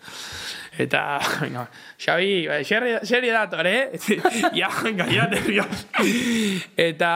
[0.78, 3.92] Eta, venga, Xabi, xerri dator, eh?
[4.60, 4.70] ja,
[5.10, 5.86] ja, nervios.
[6.78, 7.12] eta,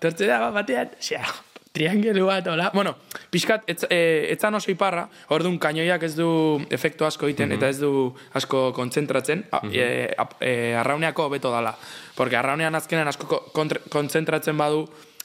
[0.00, 1.24] tortze da, bat batean, xea,
[1.72, 2.70] triangelu bat, hola.
[2.74, 2.96] Bueno,
[3.32, 4.00] pixkat, etz, e,
[4.32, 6.28] etzan oso iparra, orduan kainoiak ez du
[6.72, 11.72] efektu asko egiten, eta ez du asko kontzentratzen, a, e, a, e, arrauneako beto dala.
[12.16, 14.84] Porque arraunean azkenean asko ko- kontre- kontzentratzen badu,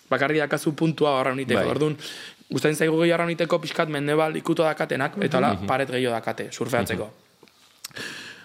[0.10, 1.60] bakarri dakazu puntua arrauniteko.
[1.60, 1.70] Bai.
[1.76, 1.98] Orduan,
[2.50, 7.10] gustatzen zaigu gehi arrauniteko pixkat mendebal ikuto dakatenak, eta hola, paret gehiago dakate, surfeatzeko.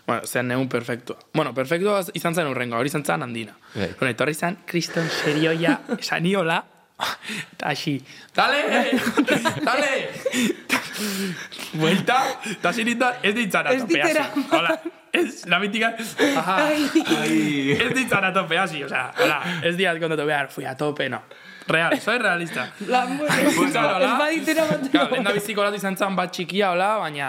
[0.06, 1.16] Bueno, zean neun perfektua.
[1.32, 3.54] Bueno, perfektua izan zen urrengo, hori izan zen handina.
[3.74, 3.92] Bai.
[4.00, 6.58] Bueno, etorri zen, kriston serioia, esaniola,
[7.52, 7.96] eta hasi,
[8.34, 8.64] dale,
[9.62, 9.92] dale!
[11.74, 12.18] Buelta,
[12.50, 13.86] eta nintzen, ez Ez hasi.
[13.86, 14.26] ditera.
[14.50, 14.80] Hola,
[15.12, 15.94] ez, la mítica,
[16.36, 21.08] aha, ez ditzan atope hasi, o sea, hola, ez diat kontatu behar, fui a tope,
[21.08, 21.22] no.
[21.68, 22.68] Real, soy realista.
[22.88, 24.06] Lan, bueno, Futsal, hola.
[24.12, 24.88] ez baditera bat.
[24.90, 27.28] Claro, lehen da biziko latu izan zen bat txikia, hola, baina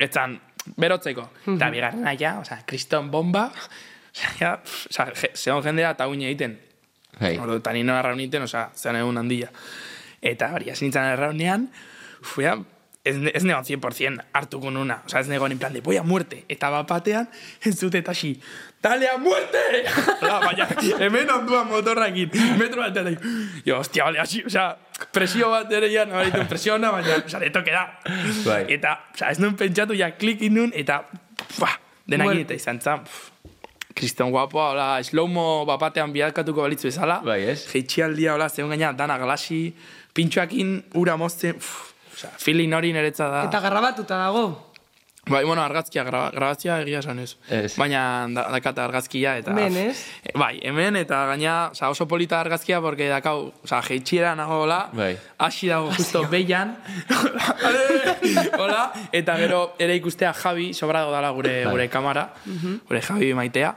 [0.00, 0.38] ez zan
[0.78, 1.28] berotzeko.
[1.54, 3.46] Eta bigarrena ja, osea, kriston bomba,
[4.12, 6.58] osea, ja, pff, osea, je- zeon jendea eta uine egiten.
[7.20, 7.36] Bai.
[7.38, 9.48] Ordu, eta nino arrauniten, osea, zean egun handia.
[10.22, 11.68] Eta hori, hasi nintzen arraunean,
[12.22, 12.56] fuea,
[13.04, 15.00] ez, ne- ez negon 100% hartuko nuna.
[15.06, 16.44] Osea, ez negon en plan de, voy a muerte.
[16.48, 17.26] Eta bat batean,
[17.64, 18.36] ez dut eta hasi,
[18.82, 19.62] dale a muerte!
[20.20, 20.68] Hola, baina,
[21.02, 23.34] hemen onduan motorrakin, metro batean, da,
[23.66, 24.68] jo, hostia, vale, hasi, osea,
[25.12, 27.84] presio bat ere ja, nabaritu presio ona, baina, osea, le toke da.
[28.46, 28.62] Bai.
[28.78, 31.02] Eta, osea, ez nuen pentsatu, ja, klik nun, eta,
[31.56, 31.74] pua,
[32.06, 32.46] denak Muerte.
[32.52, 33.06] eta izan zan,
[33.92, 37.18] Kriston guapoa, hola, slow-mo bapatean bialkatuko balitzu bezala.
[37.26, 37.66] Bai, ez?
[37.68, 39.66] Jeitxialdia, hola, zegoen gaina, dana glasi,
[40.16, 41.91] pintxoakin ura mozten, pff,
[42.22, 43.46] osea, feeling hori niretza da.
[43.50, 44.44] Eta garrabatuta dago.
[45.30, 47.36] Bai, bueno, argazkia, gra, grabazia egia esan ez.
[47.46, 47.76] Ez.
[47.78, 49.52] Baina da, dakat argazkia eta...
[49.54, 50.00] Hemen, ez?
[50.26, 55.12] E, Bai, hemen eta gaina, oza, oso polita argazkia, porque dakau, oza, jeitxiera nagoela, Bai.
[55.38, 56.74] hasi dago justo behian,
[58.62, 61.70] hola, eta gero ere ikustea Javi, sobrago dala gure, Bai.
[61.70, 62.32] gure kamara,
[62.88, 63.76] gure Javi maitea,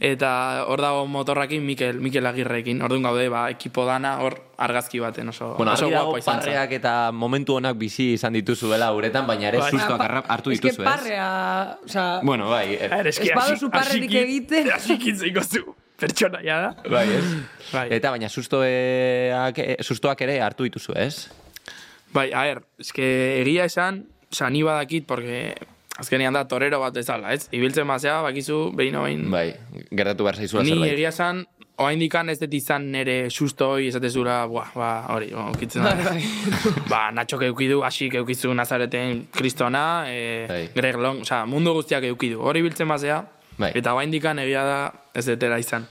[0.00, 5.28] eta hor dago motorrakin Mikel, Mikel Agirrekin, orduan gaude, ba, ekipo dana, hor argazki baten
[5.28, 9.48] oso, Bueno, oso dago guapo izan parreak eta momentu honak bizi izan dituzuela uretan, baina
[9.48, 9.70] ere Bai.
[9.70, 10.88] sustoak arra- hartu Ez que dituzu, ez?
[10.88, 14.70] parrea, o sea, Bueno, bai, eh, eske Ez baduzu hasi- parrerik egiten.
[14.72, 16.76] Hasikin zeiko zu, pertsona, ja da.
[16.90, 17.24] bai, ez?
[17.72, 17.88] Bai.
[17.90, 18.64] Eta baina sustoak,
[19.58, 21.28] eh, sustoak ere hartu dituzu, ez?
[22.12, 24.06] Bai, a ver, eske egia esan,
[24.50, 25.54] ni badakit, porque
[25.98, 27.48] azkenean da torero bat bezala, ez?
[27.56, 29.22] Ibiltzen bazea, bakizu, behin oin.
[29.32, 29.50] Bai,
[29.90, 30.92] gertatu behar zaizula ni zerbait.
[30.92, 31.44] egia esan,
[31.80, 35.94] oain dikan ez dut izan nere susto hoi, esatezura, buah, ba, hori, ba, ukitzen da.
[36.04, 36.20] Bai,
[36.92, 40.60] ba, Nacho eukidu, hasi eukizu Nazareten kristona, e, Bai.
[40.74, 42.42] Greg Long, oza, mundu guztiak eukidu.
[42.42, 43.22] Hori biltzen bazea,
[43.56, 43.72] Bai.
[43.74, 44.78] eta oain dikan egia da
[45.14, 45.86] ez detera izan.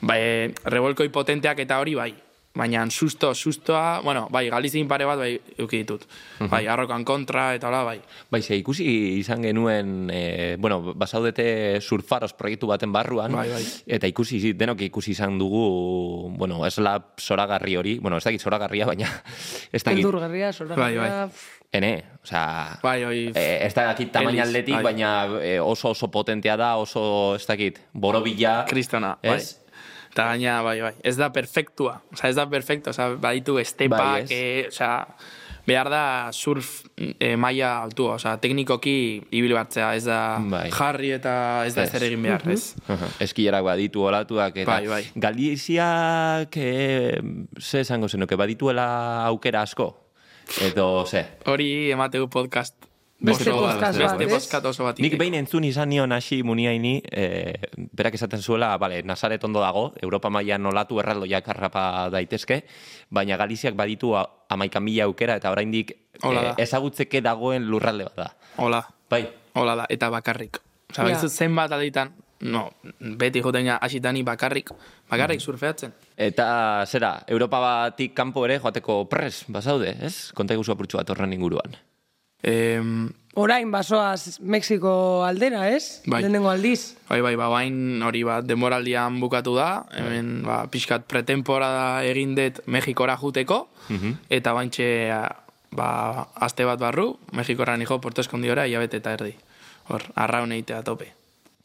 [0.00, 2.12] Bai, revolkoi potenteak eta hori bai.
[2.52, 6.02] Baina susto, sustoa, bueno, bai, galizin pare bat bai euki ditut.
[6.50, 8.00] Bai, arrokan kontra eta hola, bai.
[8.30, 8.86] Bai, ze ikusi
[9.20, 13.62] izan genuen, e, bueno, basaudete surfaros proiektu baten barruan, Bai, bai.
[13.86, 18.90] eta ikusi, denok ikusi izan dugu, bueno, ez la zoragarri hori, bueno, ez dakit zoragarria,
[18.90, 19.06] baina
[19.72, 21.06] ez dakit, Beldurgarria, zoragarria.
[21.06, 21.30] Bai, bai.
[21.70, 24.90] ene, osea, Bai, oi, e, ez dakit tamaina aldetik, bai.
[24.90, 29.38] baina e, oso oso potentea da, oso, ez dakit, borobila, kristona, bai.
[29.38, 29.59] ez?
[30.10, 32.00] Eta gaina, bai, bai, ez da perfektua.
[32.12, 35.06] Osa, ez da perfektua, osa, baditu estepak, Bai, eh, osa,
[35.66, 36.02] behar da
[36.34, 40.64] surf eh, maila altua, osa, teknikoki ibil batzea, ez da Bai.
[40.74, 41.34] jarri eta
[41.68, 42.74] ez da zer egin behar, ez?
[42.90, 45.02] Aha, Eskierak baditu olatuak eta Bai, bai.
[45.14, 47.20] Galiziak e,
[47.60, 48.88] ze esango zenuke badituela
[49.28, 49.92] aukera asko
[50.66, 52.74] edo ze Hori emategu podcast.
[53.20, 54.98] Beste podcast oso bat.
[54.98, 57.54] Nik behin entzun izan nion hasi muniaini, e,
[57.92, 62.62] berak esaten zuela, bale, Nazaret ondo dago, Europa mailan olatu erraldoiak harrapa daitezke,
[63.10, 68.16] baina Galiziak baditu a- amaika mila aukera eta oraindik Hola e, ezagutzeke dagoen lurralde bat
[68.16, 68.30] da.
[68.56, 68.80] Hola,
[69.10, 70.56] Bai, hola da, eta bakarrik.
[70.90, 71.28] Osa, yeah.
[71.28, 74.70] zenbat aditan, no, beti joten hasitani bakarrik,
[75.10, 75.92] bakarrik surfeatzen.
[76.16, 80.32] eta zera, Europa batik kanpo ere joateko pres, bazaude, ez?
[80.32, 81.76] Konta iguzu apurtxu bat horren inguruan.
[82.42, 86.02] Em, Orain basoaz Mexiko aldera, ez?
[86.06, 86.22] Bai.
[86.24, 86.96] Lehenengo aldiz.
[87.08, 92.58] Bai, bai, ba, bain hori bat demoraldian bukatu da, hemen ba, pixkat pretemporada egin dut
[92.66, 93.68] Mexikora juteko,
[94.28, 94.88] eta baintxe
[95.78, 95.90] ba,
[96.42, 99.36] aste bat barru, Mexikora nijo Porto Eskondiora, hilabete eta erdi.
[99.90, 101.12] Hor, arraun eitea tope.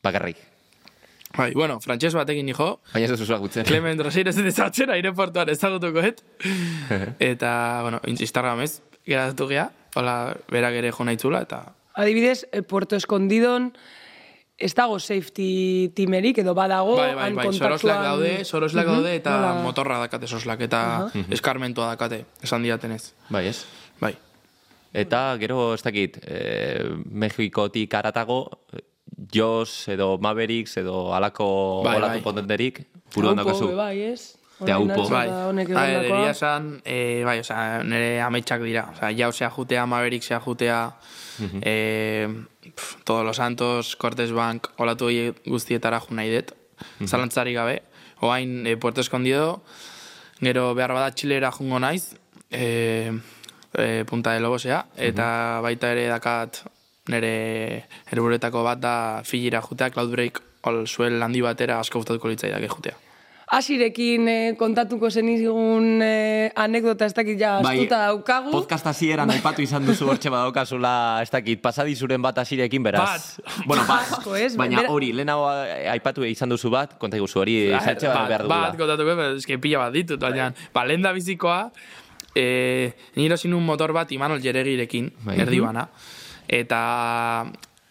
[0.05, 0.37] Bakarrik.
[1.35, 3.65] Bai, bueno, frantxez batekin nijo, Baina ez duzu agutzen.
[3.67, 6.21] Clement Rosir ez ezagutzen aireportuan ezagutuko et.
[7.33, 11.63] eta, bueno, Instagramez, geratu gea, hola, berak ere jo naitzula, eta
[11.95, 13.69] Adibidez, eh, Puerto Escondidon
[14.57, 17.79] ez dago safety timerik edo badago, bai, bai, bai, kontaktuan...
[17.79, 23.13] soroslak daude, soroslak daude, eta Nola- motorra dakate soslak, eta eskarmentua dakate, esan diatenez.
[23.29, 23.65] Bai, ez?
[23.99, 24.13] Bai.
[24.95, 28.45] Eta gero, ez dakit, e, Mexikotik aratago,
[29.31, 32.23] Jos edo Mavericks edo alako Bai, olatu bai.
[32.23, 32.81] potenterik,
[33.15, 33.71] buruan daukazu.
[33.75, 34.35] Bai, ez?
[34.57, 35.01] Te Orain aupo.
[35.01, 38.85] altza Bai, egia esan, eh, bai, oza, nire ametsak dira.
[38.93, 40.95] Oza, jau sea jutea, Maverick sea jutea,
[41.61, 42.27] eh,
[42.61, 45.09] pf, Todos los Santos, Cortes Bank, olatu
[45.45, 46.55] guztietara ju nahi dut.
[47.05, 47.81] Zalantzari gabe.
[48.21, 49.61] Oain, eh, Puerto Escondido,
[50.39, 52.15] gero behar bada Txilera jungo naiz,
[52.49, 53.11] eh,
[53.73, 56.63] eh, Punta de Lobosea, eta baita ere dakat
[57.11, 62.95] nire erburetako bat da Fijira jutea, Cloudbreak, ol zuel handi batera asko gustatuko litzaidak jutea.
[63.53, 68.49] Asirekin eh, kontatuko zenigun eh, anekdota ez dakit ja astuta daukagu.
[68.51, 73.03] podcast hasieran aipatu izan duzu hortxe badaukazula, ez dakit, pasadizuren bat hasirekin beraz.
[73.37, 73.67] Bat.
[73.67, 74.09] Bueno, bat.
[74.17, 74.55] Asko, ez?
[74.57, 78.47] Baina Bera- hori, lehenago eh, aipatu izan duzu bat, konta iguzu hori, zertxe bat behar
[78.47, 78.71] dugula.
[78.71, 81.59] Bat, kontatuko, eske pila bat ditut, baina, ba, lehen da bizikoa,
[82.35, 85.39] e, nire un motor bat Imanol Jeregirekin, Bai.
[85.39, 85.87] erdi bana.
[86.47, 87.45] Eta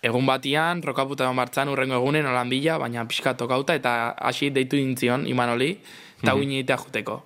[0.05, 5.27] egun batian, rokaputa egon bartzan, urrengo egunen, holandila, baina pixka tokauta, eta hasi deitu dintzion
[5.31, 5.73] Imanoli,
[6.21, 7.23] eta mm egitea juteko.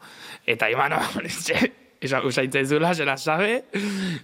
[0.46, 1.02] Eta Imanol,
[2.00, 3.64] Esa, usaitzen zula, zera sabe,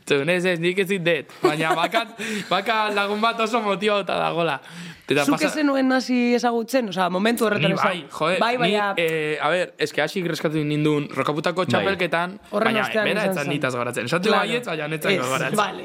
[0.06, 2.12] zuen ez nik ezin dut, baina bakat,
[2.46, 4.60] baka lagun bat oso motibauta dagola.
[5.04, 9.36] Eta Zuk zenuen hasi ezagutzen, osea, momentu horretan Ni bai, joder, bai, bai, ni, eh,
[9.42, 14.06] a ver, eske hasi reskatu nindun rokaputako txapelketan, Horren baina bera etzan nitaz goratzen.
[14.08, 14.46] Esatu Claro.
[14.48, 15.58] baietz, baina netzan Ez, goratzen.
[15.60, 15.84] Vale.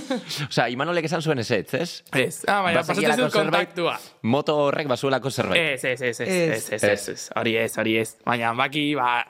[0.50, 1.88] Osea, Imanolek esan zuen ez ez, ez?
[2.12, 3.96] Ez, ah, baina pasatzen Bazekielako zuen kontaktua.
[4.22, 5.78] Moto horrek bazuelako zerbait.
[5.78, 6.50] Ez, ez, ez, ez, Ez.
[6.50, 8.16] ez, ez, ez, ez, hori ez, hori ez.
[8.26, 9.22] Baina baki, ba,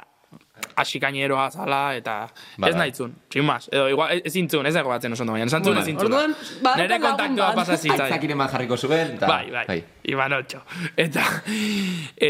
[0.78, 2.16] asikaineroa zala, eta
[2.58, 2.78] Bai, ez bai.
[2.80, 3.68] nahitzun, sin más.
[3.72, 5.78] Edo, igual, ez zintzun, ez dago batzen oso ondo, baina Bai.
[5.78, 6.06] ez zintzun.
[6.06, 8.06] Orduan, badaukat Nere kontaktua pasa zitzaidan.
[8.06, 9.26] Aitzakiren bat jarriko zuen, eta...
[9.26, 10.62] Bai, bai, Imanotxo.
[10.96, 11.24] Eta,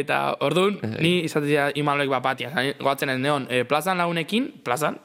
[0.00, 2.52] eta orduan, ni izatea Imanolek bat batia.
[2.80, 4.98] Goatzen ez neon, e, plazan lagunekin, plazan,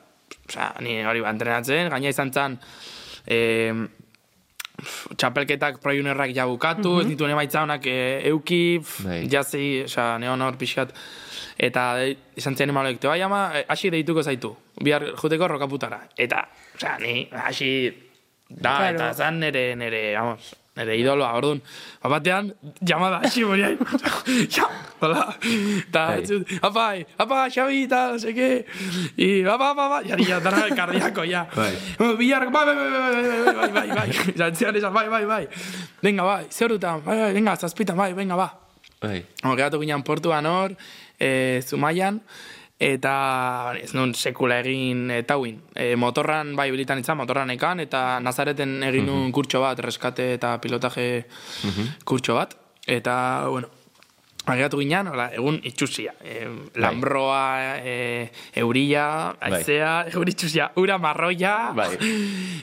[0.48, 2.58] osea, ni hori ba, entrenatzen, gaina izan zen,
[3.28, 3.42] e,
[5.16, 7.98] txapelketak proiunerrak ja bukatu, ez dituen emaitza honak e,
[8.32, 9.20] euki, pf, Bai.
[9.32, 10.96] jazi, osea, neon hor pixkat,
[11.63, 14.52] eta e, izan zen Imanolek, te bai ama, e, hasi deituko zaitu,
[14.84, 16.02] bihar juteko rokaputara.
[16.17, 16.43] Eta,
[16.76, 17.69] osea, ni, hasi,
[18.49, 18.95] da, Claro.
[18.97, 21.60] eta zan nere, nere, vamos, nere idoloa, orduan,
[22.10, 22.47] batean,
[22.82, 23.78] llamada, hasi moriai,
[24.56, 24.65] ja,
[24.99, 25.28] hola,
[25.86, 26.39] eta, Bai.
[26.69, 28.65] apai, apa, Xabi, eta, no sé qué,
[29.15, 31.71] y, apa, apa, apa, ya, ya, dara kardiako, ya, Bai.
[31.99, 35.47] Bueno, Billar, bai, bai, bai, bai, bai, bai, bai, bai, zantzian esan, bai, bai, bai,
[36.02, 38.62] venga, bai, zeurutan, bai, bai, venga, zazpitan, bai, venga, ba, Bai.
[39.44, 40.76] Hor, geratu ginen portuan hor,
[41.20, 42.22] e, Zumaian,
[42.84, 43.13] eta
[43.80, 45.60] ez nun sekula egin e, tauin.
[45.76, 50.58] E, motorran bai bilitan izan, motorran ekan, eta Nazareten egin nun kurtso bat, reskate eta
[50.63, 51.26] pilotaje
[52.06, 52.58] kurtso bat.
[52.88, 53.16] Eta,
[53.48, 53.70] bueno,
[54.44, 56.12] Agatu ginen, hola, egun itxusia.
[56.20, 56.44] E,
[56.76, 57.94] lambroa, e,
[58.60, 59.62] eurilla, Bai.
[59.62, 61.72] aizea, egun itxusia, ura marroia.
[61.72, 61.96] Bai.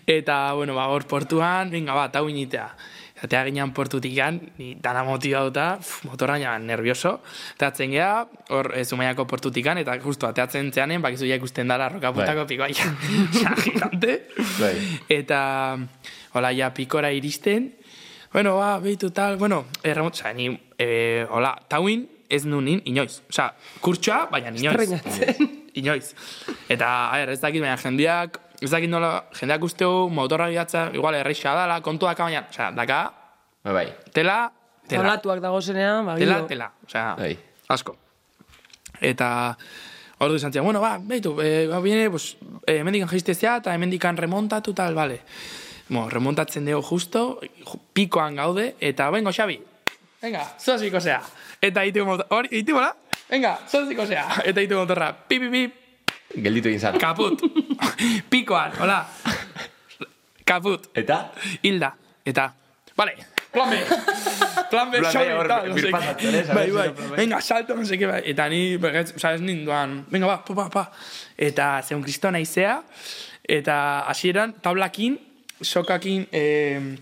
[0.05, 2.66] Eta, bueno, ba, hor portuan, venga, ba, tau initea.
[3.20, 7.18] Eta ginean portutikan, ni dana motibauta, uf, motorra ja, nervioso.
[7.61, 12.70] Teatzen geha, hor, Zumaiako portutikan, eta justu, ateatzen zeanen, bakizu ja ikusten dara rokaputako pikoa,
[12.72, 12.88] ja,
[13.37, 14.16] ja, gigante.
[14.56, 14.72] Bai.
[15.20, 15.42] Eta,
[16.33, 17.74] hola, ja, pikora iristen,
[18.33, 23.20] bueno, ba, behitu tal, bueno, erremot, oza, ni, e, hola, tauin, ez nunin, inoiz.
[23.28, 23.50] Osa,
[23.85, 24.87] kurtsoa, baina inoiz.
[24.87, 25.56] Estrenatzen.
[25.80, 26.14] inoiz.
[26.70, 31.14] Eta, a ber, ez dakit, baina jendeak, ez dakit nola, jendeak usteu, motorra gidatza, igual,
[31.14, 33.12] erreixa dala, kontuak, baina, osea, daka,
[33.64, 33.87] Bai, bai.
[34.12, 34.53] tela,
[34.88, 36.46] tela, Olatuak dagozenean, ba, tela, gilo.
[36.46, 37.38] tela, osea, Bai.
[37.68, 37.96] asko.
[39.01, 39.57] Eta,
[40.20, 44.16] ordu izan zian, bueno, ba, behitu, e, ba, bine, pues, e, emendikan jaistezea, eta emendikan
[44.16, 45.20] remontatu, tal, bale.
[45.90, 49.61] Mo, remontatzen dugu justo, ju- pikoan gaude, eta, bengo, Xabi,
[50.23, 51.23] venga, zoziko zea.
[51.61, 52.94] Eta itigo motor, hori, itigo, la?
[53.31, 54.27] Venga, zoziko zea.
[54.44, 55.77] Eta itigo motorra, pip, pip, pip,
[56.31, 56.99] Gelditu egin zan.
[56.99, 57.40] kaput.
[58.30, 59.06] Pikoan, hola.
[60.44, 60.90] Kaput.
[60.94, 61.30] Eta?
[61.62, 61.94] Hilda.
[62.24, 62.52] Eta,
[62.96, 63.14] vale,
[63.52, 63.76] plan B.
[64.70, 65.90] Plan B, hor, tal, no sé qué.
[65.90, 68.22] sabes, Bai, bai, venga, salto, no sé qué, bai.
[68.26, 70.84] Eta ni, begetz, ez ninduan, venga, ba, pa, pa, pa.
[71.36, 72.82] Eta, zeun kristo naizea,
[73.42, 75.18] eta hasieran tablakin,
[75.60, 76.96] sokakin, eh,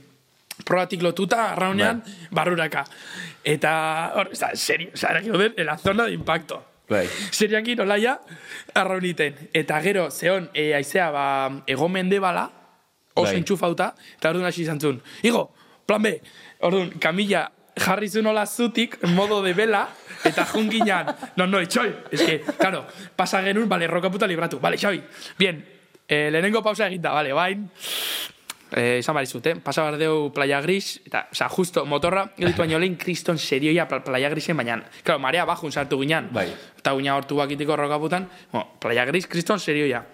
[0.65, 2.85] probatik lotuta, arraunean, barruraka.
[3.45, 6.65] Eta, hor, oza, serio, oza, era joder, en la zona de impacto.
[6.89, 7.07] Bai.
[7.31, 8.17] Seriakin olaia
[8.75, 9.37] arrauniten.
[9.53, 11.25] Eta gero, zeon, e, aizea, ba,
[11.67, 12.49] ego mendebala,
[13.15, 13.37] oso Bai.
[13.43, 15.03] entxufauta, eta orduan hasi izan zuen.
[15.23, 15.51] Igo,
[15.87, 16.15] plan B,
[16.65, 17.49] orduan, kamila
[17.79, 19.89] jarri zuen hola zutik, modo de vela,
[20.25, 24.79] eta junginan, no, no, itxoi, es que, claro, pasa genuen, vale, roka puta libratu, vale,
[24.79, 25.03] Xabi,
[25.39, 25.65] bien,
[26.09, 27.71] eh, lehenengo pausa eginda, vale, bain,
[28.73, 29.55] eh, esan barizut, eh?
[29.57, 34.03] Pasa behar deu playa gris, eta, oza, justo, motorra, gelitu baino lehen, kriston serioia pla-
[34.05, 36.29] playa grisen, baina, claro, marea bajun sartu ginen.
[36.33, 36.49] Bai.
[36.79, 40.05] Eta guina hortu bakitiko rokaputan, bueno, playa gris, kriston serioia.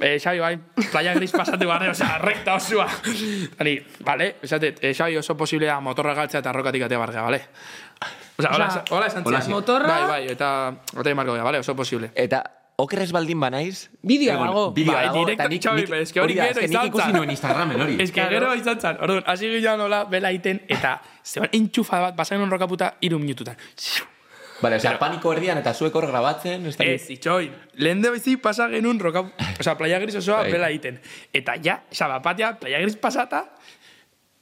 [0.00, 0.56] Eh, Xabi, bai,
[0.92, 2.86] playa gris pasatu barre, osea, rekta osua.
[3.58, 7.40] Ani, vale, esatet, eh, Xabi oso posiblea motorra galtzea eta rokatik atea barga, vale?
[8.38, 9.50] Osea, hola, hola esan hola, zian.
[9.56, 10.52] motorra- Bai, bai, eta,
[10.96, 12.12] ote marko vale, oso posible.
[12.14, 12.44] Eta
[12.78, 13.88] okerrez baldin banaiz...
[14.06, 14.60] Bideoa dago.
[14.74, 17.16] Bideoa Bai, dago, directo, eta nik, nik, pero es que hori gero izan ikusi zan.
[17.16, 17.96] nuen Instagramen hori.
[18.04, 22.16] Ez que gero izan zan, orduan, hasi ginen nola, bela iten, eta zeban entxufa bat,
[22.16, 23.58] basagen un rokaputa, iru minututan.
[24.60, 26.76] Vale, o sea, paniko erdian eta zuek hor grabatzen, ez.
[26.82, 27.50] Ez, itxoi,
[27.82, 29.26] lehen de bizi pasa genuen roka...
[29.58, 30.54] Osa, playa gris osoa Bai.
[30.54, 31.02] bela egiten.
[31.34, 33.44] Eta ja, osa, bapatia, playa gris pasata,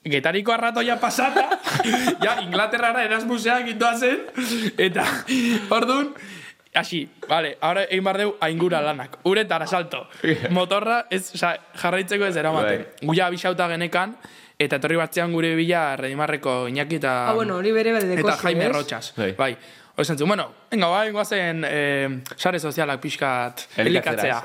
[0.04, 1.48] getariko arratoia pasata,
[2.24, 4.24] ja, Inglaterrara Erasmuseak itoa zen,
[4.76, 5.04] eta,
[5.72, 6.12] orduan,
[6.76, 9.18] Asi, vale, ahora egin bar deu aingura lanak.
[9.24, 10.06] Uretara salto.
[10.50, 12.84] Motorra, ez, oza, jarraitzeko ez eramaten.
[13.00, 13.08] Bai.
[13.08, 14.12] Guia abisauta genekan,
[14.58, 17.16] eta etorri batzean gure bila Redimarreko Iñaki eta...
[17.30, 18.72] Ah, bueno, hori bere bere Eta Jaime ez?
[18.76, 19.12] Rotxas.
[19.16, 19.32] Bai.
[19.38, 19.56] Bai.
[20.04, 24.42] Zentzun, bueno, venga, bai, guazen eh, sare sozialak pixkat elikatzea.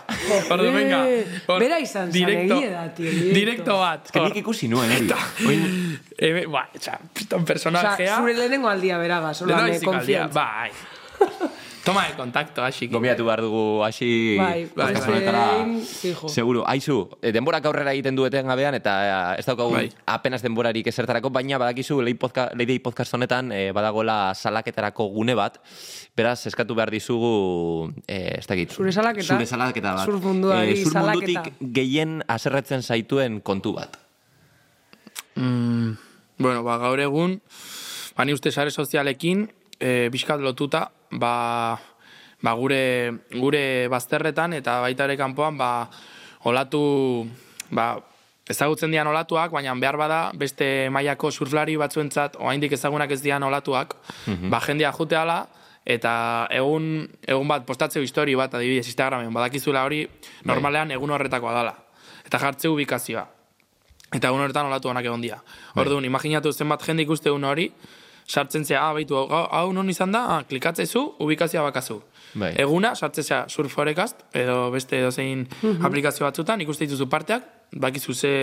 [0.50, 1.02] Ordu, venga.
[1.12, 3.36] Eh, hor, bera izan zan, egia da, tio, directo.
[3.36, 4.06] Direkto bat.
[4.08, 5.20] Ez que nik ikusi nuen hori.
[5.48, 5.67] Oin,
[6.22, 8.15] Eh, ba, etxa, piston Osea, personajea.
[8.22, 9.00] zure lehenengo aldia
[9.41, 10.39] hola, Leno me izik aldia, konfiantza.
[10.39, 11.50] Bai.
[11.84, 12.94] Toma de contacto, así que.
[12.94, 15.82] Gomiatu behar dugu hasi Bai, bai, bai.
[16.30, 18.94] Seguro, aizu, eh, denborak aurrera egiten dueten gabean, eta
[19.34, 19.89] eh, ez daukagu Bai.
[20.06, 25.58] apenas denborarik esertarako, baina badakizu Lady podcast, Lady podcast honetan eh, badagoela salaketarako gune bat,
[26.15, 28.72] beraz, eskatu behar dizugu, eh, ez dakit.
[28.72, 29.34] Zure salaketa.
[29.34, 30.06] Zure salaketa bat.
[30.06, 31.41] Zur munduari zur salaketa.
[31.50, 33.98] mundutik gehien aserretzen zaituen kontu bat.
[35.36, 35.98] Mm,
[36.38, 37.39] bueno, ba, gaur egun,
[38.15, 39.48] ba, ni uste sare sozialekin,
[39.80, 41.80] e, bizkat lotuta, ba,
[42.41, 42.84] ba, gure,
[43.34, 45.71] gure bazterretan eta baita ere kanpoan ba,
[46.43, 47.28] olatu
[47.70, 47.95] ba,
[48.49, 53.95] ezagutzen dian olatuak, baina behar bada beste mailako surflari batzuentzat oraindik ezagunak ez dian olatuak,
[54.49, 55.45] ba jendea juteala
[55.86, 60.03] eta egun egun bat postatzeu histori bat adibidez Instagramen badakizula hori
[60.45, 61.76] normalean egun horretakoa dala.
[62.26, 63.26] Eta jartzeu ubikazioa.
[64.12, 65.39] Eta egun horretan olatu onak egon dira.
[65.76, 67.72] Orduan, imaginatu zenbat jende ikuste hori,
[68.32, 72.00] sartzen zea, ah, baitu, hau, hau non izan da, ah, klikatzezu, ubikazioa bakazu.
[72.40, 72.54] Bai.
[72.64, 75.44] Eguna, sartzea surf forecast, edo beste edozein
[75.88, 77.50] aplikazio batzutan, ikuste dituzu parteak,
[77.84, 78.34] bakizu ze,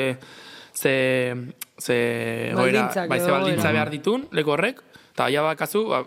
[0.74, 0.94] ze,
[1.80, 1.98] ze,
[2.58, 4.84] goera, bai, ze baldintza behar ditun, leko horrek,
[5.14, 6.04] eta ja bakazu, ba,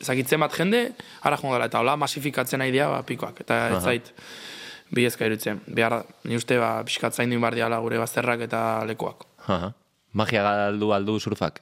[0.00, 0.84] ezagitzen bat jende,
[1.28, 4.12] ara joan gara, eta hola masifikatzen nahi dira, ba, pikoak, eta ez zait,
[4.94, 5.60] bidezka irutzen.
[5.68, 9.28] Behar, ni uste, ba, pixkat zaindu behar diala gure bazterrak eta lekoak.
[9.52, 9.74] Aha.
[10.16, 11.60] Magia galdu aldu surfak.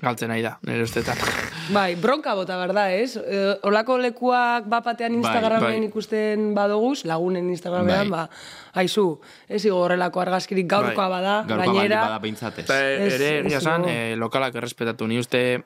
[0.00, 1.18] Galtzen nahi da, nire ustetan.
[1.76, 3.16] Bai, bronka bota, berda, ez?
[3.16, 5.84] E, olako lekuak bapatean Instagramen bai.
[5.86, 8.24] ikusten badoguz, lagunen Instagramean, Bai.
[8.24, 11.20] ba, aizu, ez igo horrelako argazkirik gaurkoa Bai.
[11.20, 12.64] bada, Gaurkoa gainera, bada behintzatez.
[12.64, 13.94] Eta Ez- ere, esan, dago.
[13.94, 15.06] eh, lokalak errespetatu.
[15.06, 15.62] Ni uste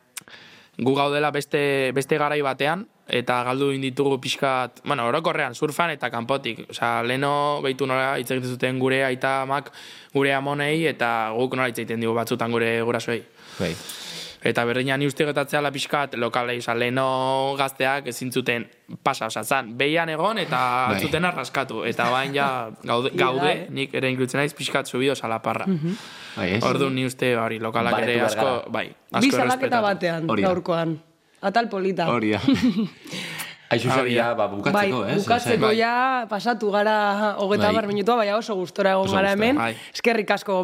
[0.76, 6.66] gu gaudela beste, beste garai batean, eta galdu inditugu pixkat, bueno, orokorrean, surfan eta kanpotik.
[6.74, 9.72] Osea, leno behitu nola hitz egiten zuten gure aita amak,
[10.12, 13.22] gure amonei, eta guk nola hitz egiten digu batzutan gure gurasoei.
[13.58, 13.72] Bai.
[14.46, 18.66] Eta berdina ni uste getatzea la pixkat lokalei, leno gazteak ezin zuten
[19.02, 20.60] pasa, oza, zan, behian egon eta
[20.92, 21.00] Bai.
[21.02, 21.84] zuten arraskatu.
[21.84, 25.66] Eta bain ja gaude, da, gaude nik ere inklutzen naiz pixkat subidos a la parra.
[26.36, 26.62] Bai, ez?
[26.64, 29.82] Orduan ni uste hori lokalak ere asko, bai, bi asko salaketa errespetatu.
[29.82, 30.98] batean, gaurkoan.
[31.46, 32.06] Atal polita.
[32.08, 32.40] Hori da.
[33.68, 34.34] Aixu Hori ja, da.
[34.38, 35.22] ba, bukatzeko, bai, ez?
[35.24, 37.86] bukatzeko Ose, ja pasatu gara hogeita Bai.
[37.90, 39.56] minutua, baina oso gustora egon gara hemen.
[39.56, 39.74] bai.
[39.92, 40.62] Eskerrik asko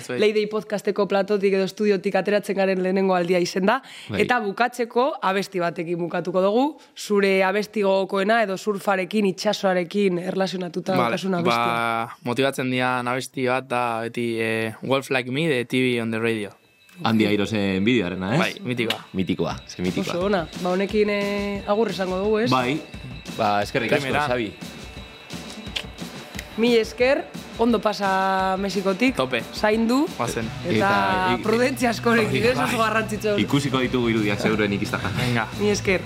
[0.00, 0.18] zuei.
[0.20, 3.82] Leidei podcasteko platotik edo estudiotik ateratzen garen lehenengo aldia izen da.
[4.08, 4.22] Bai.
[4.24, 6.64] Eta bukatzeko abesti batekin bukatuko dugu.
[6.96, 11.42] Zure abesti gogokoena edo surfarekin, itxasoarekin erlazionatuta Vale, abestia.
[11.44, 16.18] ba, motibatzen dian abesti bat da beti eh, Wolf Like Me de TV on the
[16.20, 16.50] Radio.
[17.02, 18.38] Handi airozen bideoarena, ez?
[18.38, 19.00] Bai, mitikoa.
[19.12, 20.14] Mitikoa, ze mitikoa.
[20.14, 20.44] Oso ona.
[20.62, 22.50] Ba, honekin eh, agur esango dugu, ez?
[22.52, 22.76] Bai,
[23.36, 24.12] ba, eskerrik asko.
[24.28, 24.52] Xabi.
[26.56, 27.24] Mi esker,
[27.58, 29.16] ondo pasa Mexikotik.
[29.16, 29.42] Tope.
[29.54, 30.04] Zaindu.
[30.16, 30.46] Guazen.
[30.62, 30.76] Eta,
[31.34, 33.34] Eta- prudentzia askorekin, Bai, ez oso garrantzitsu.
[33.42, 35.16] Ikusiko ditugu irudiak seguruenik iztakan.
[35.18, 35.48] Venga.
[35.58, 36.00] Mi esker.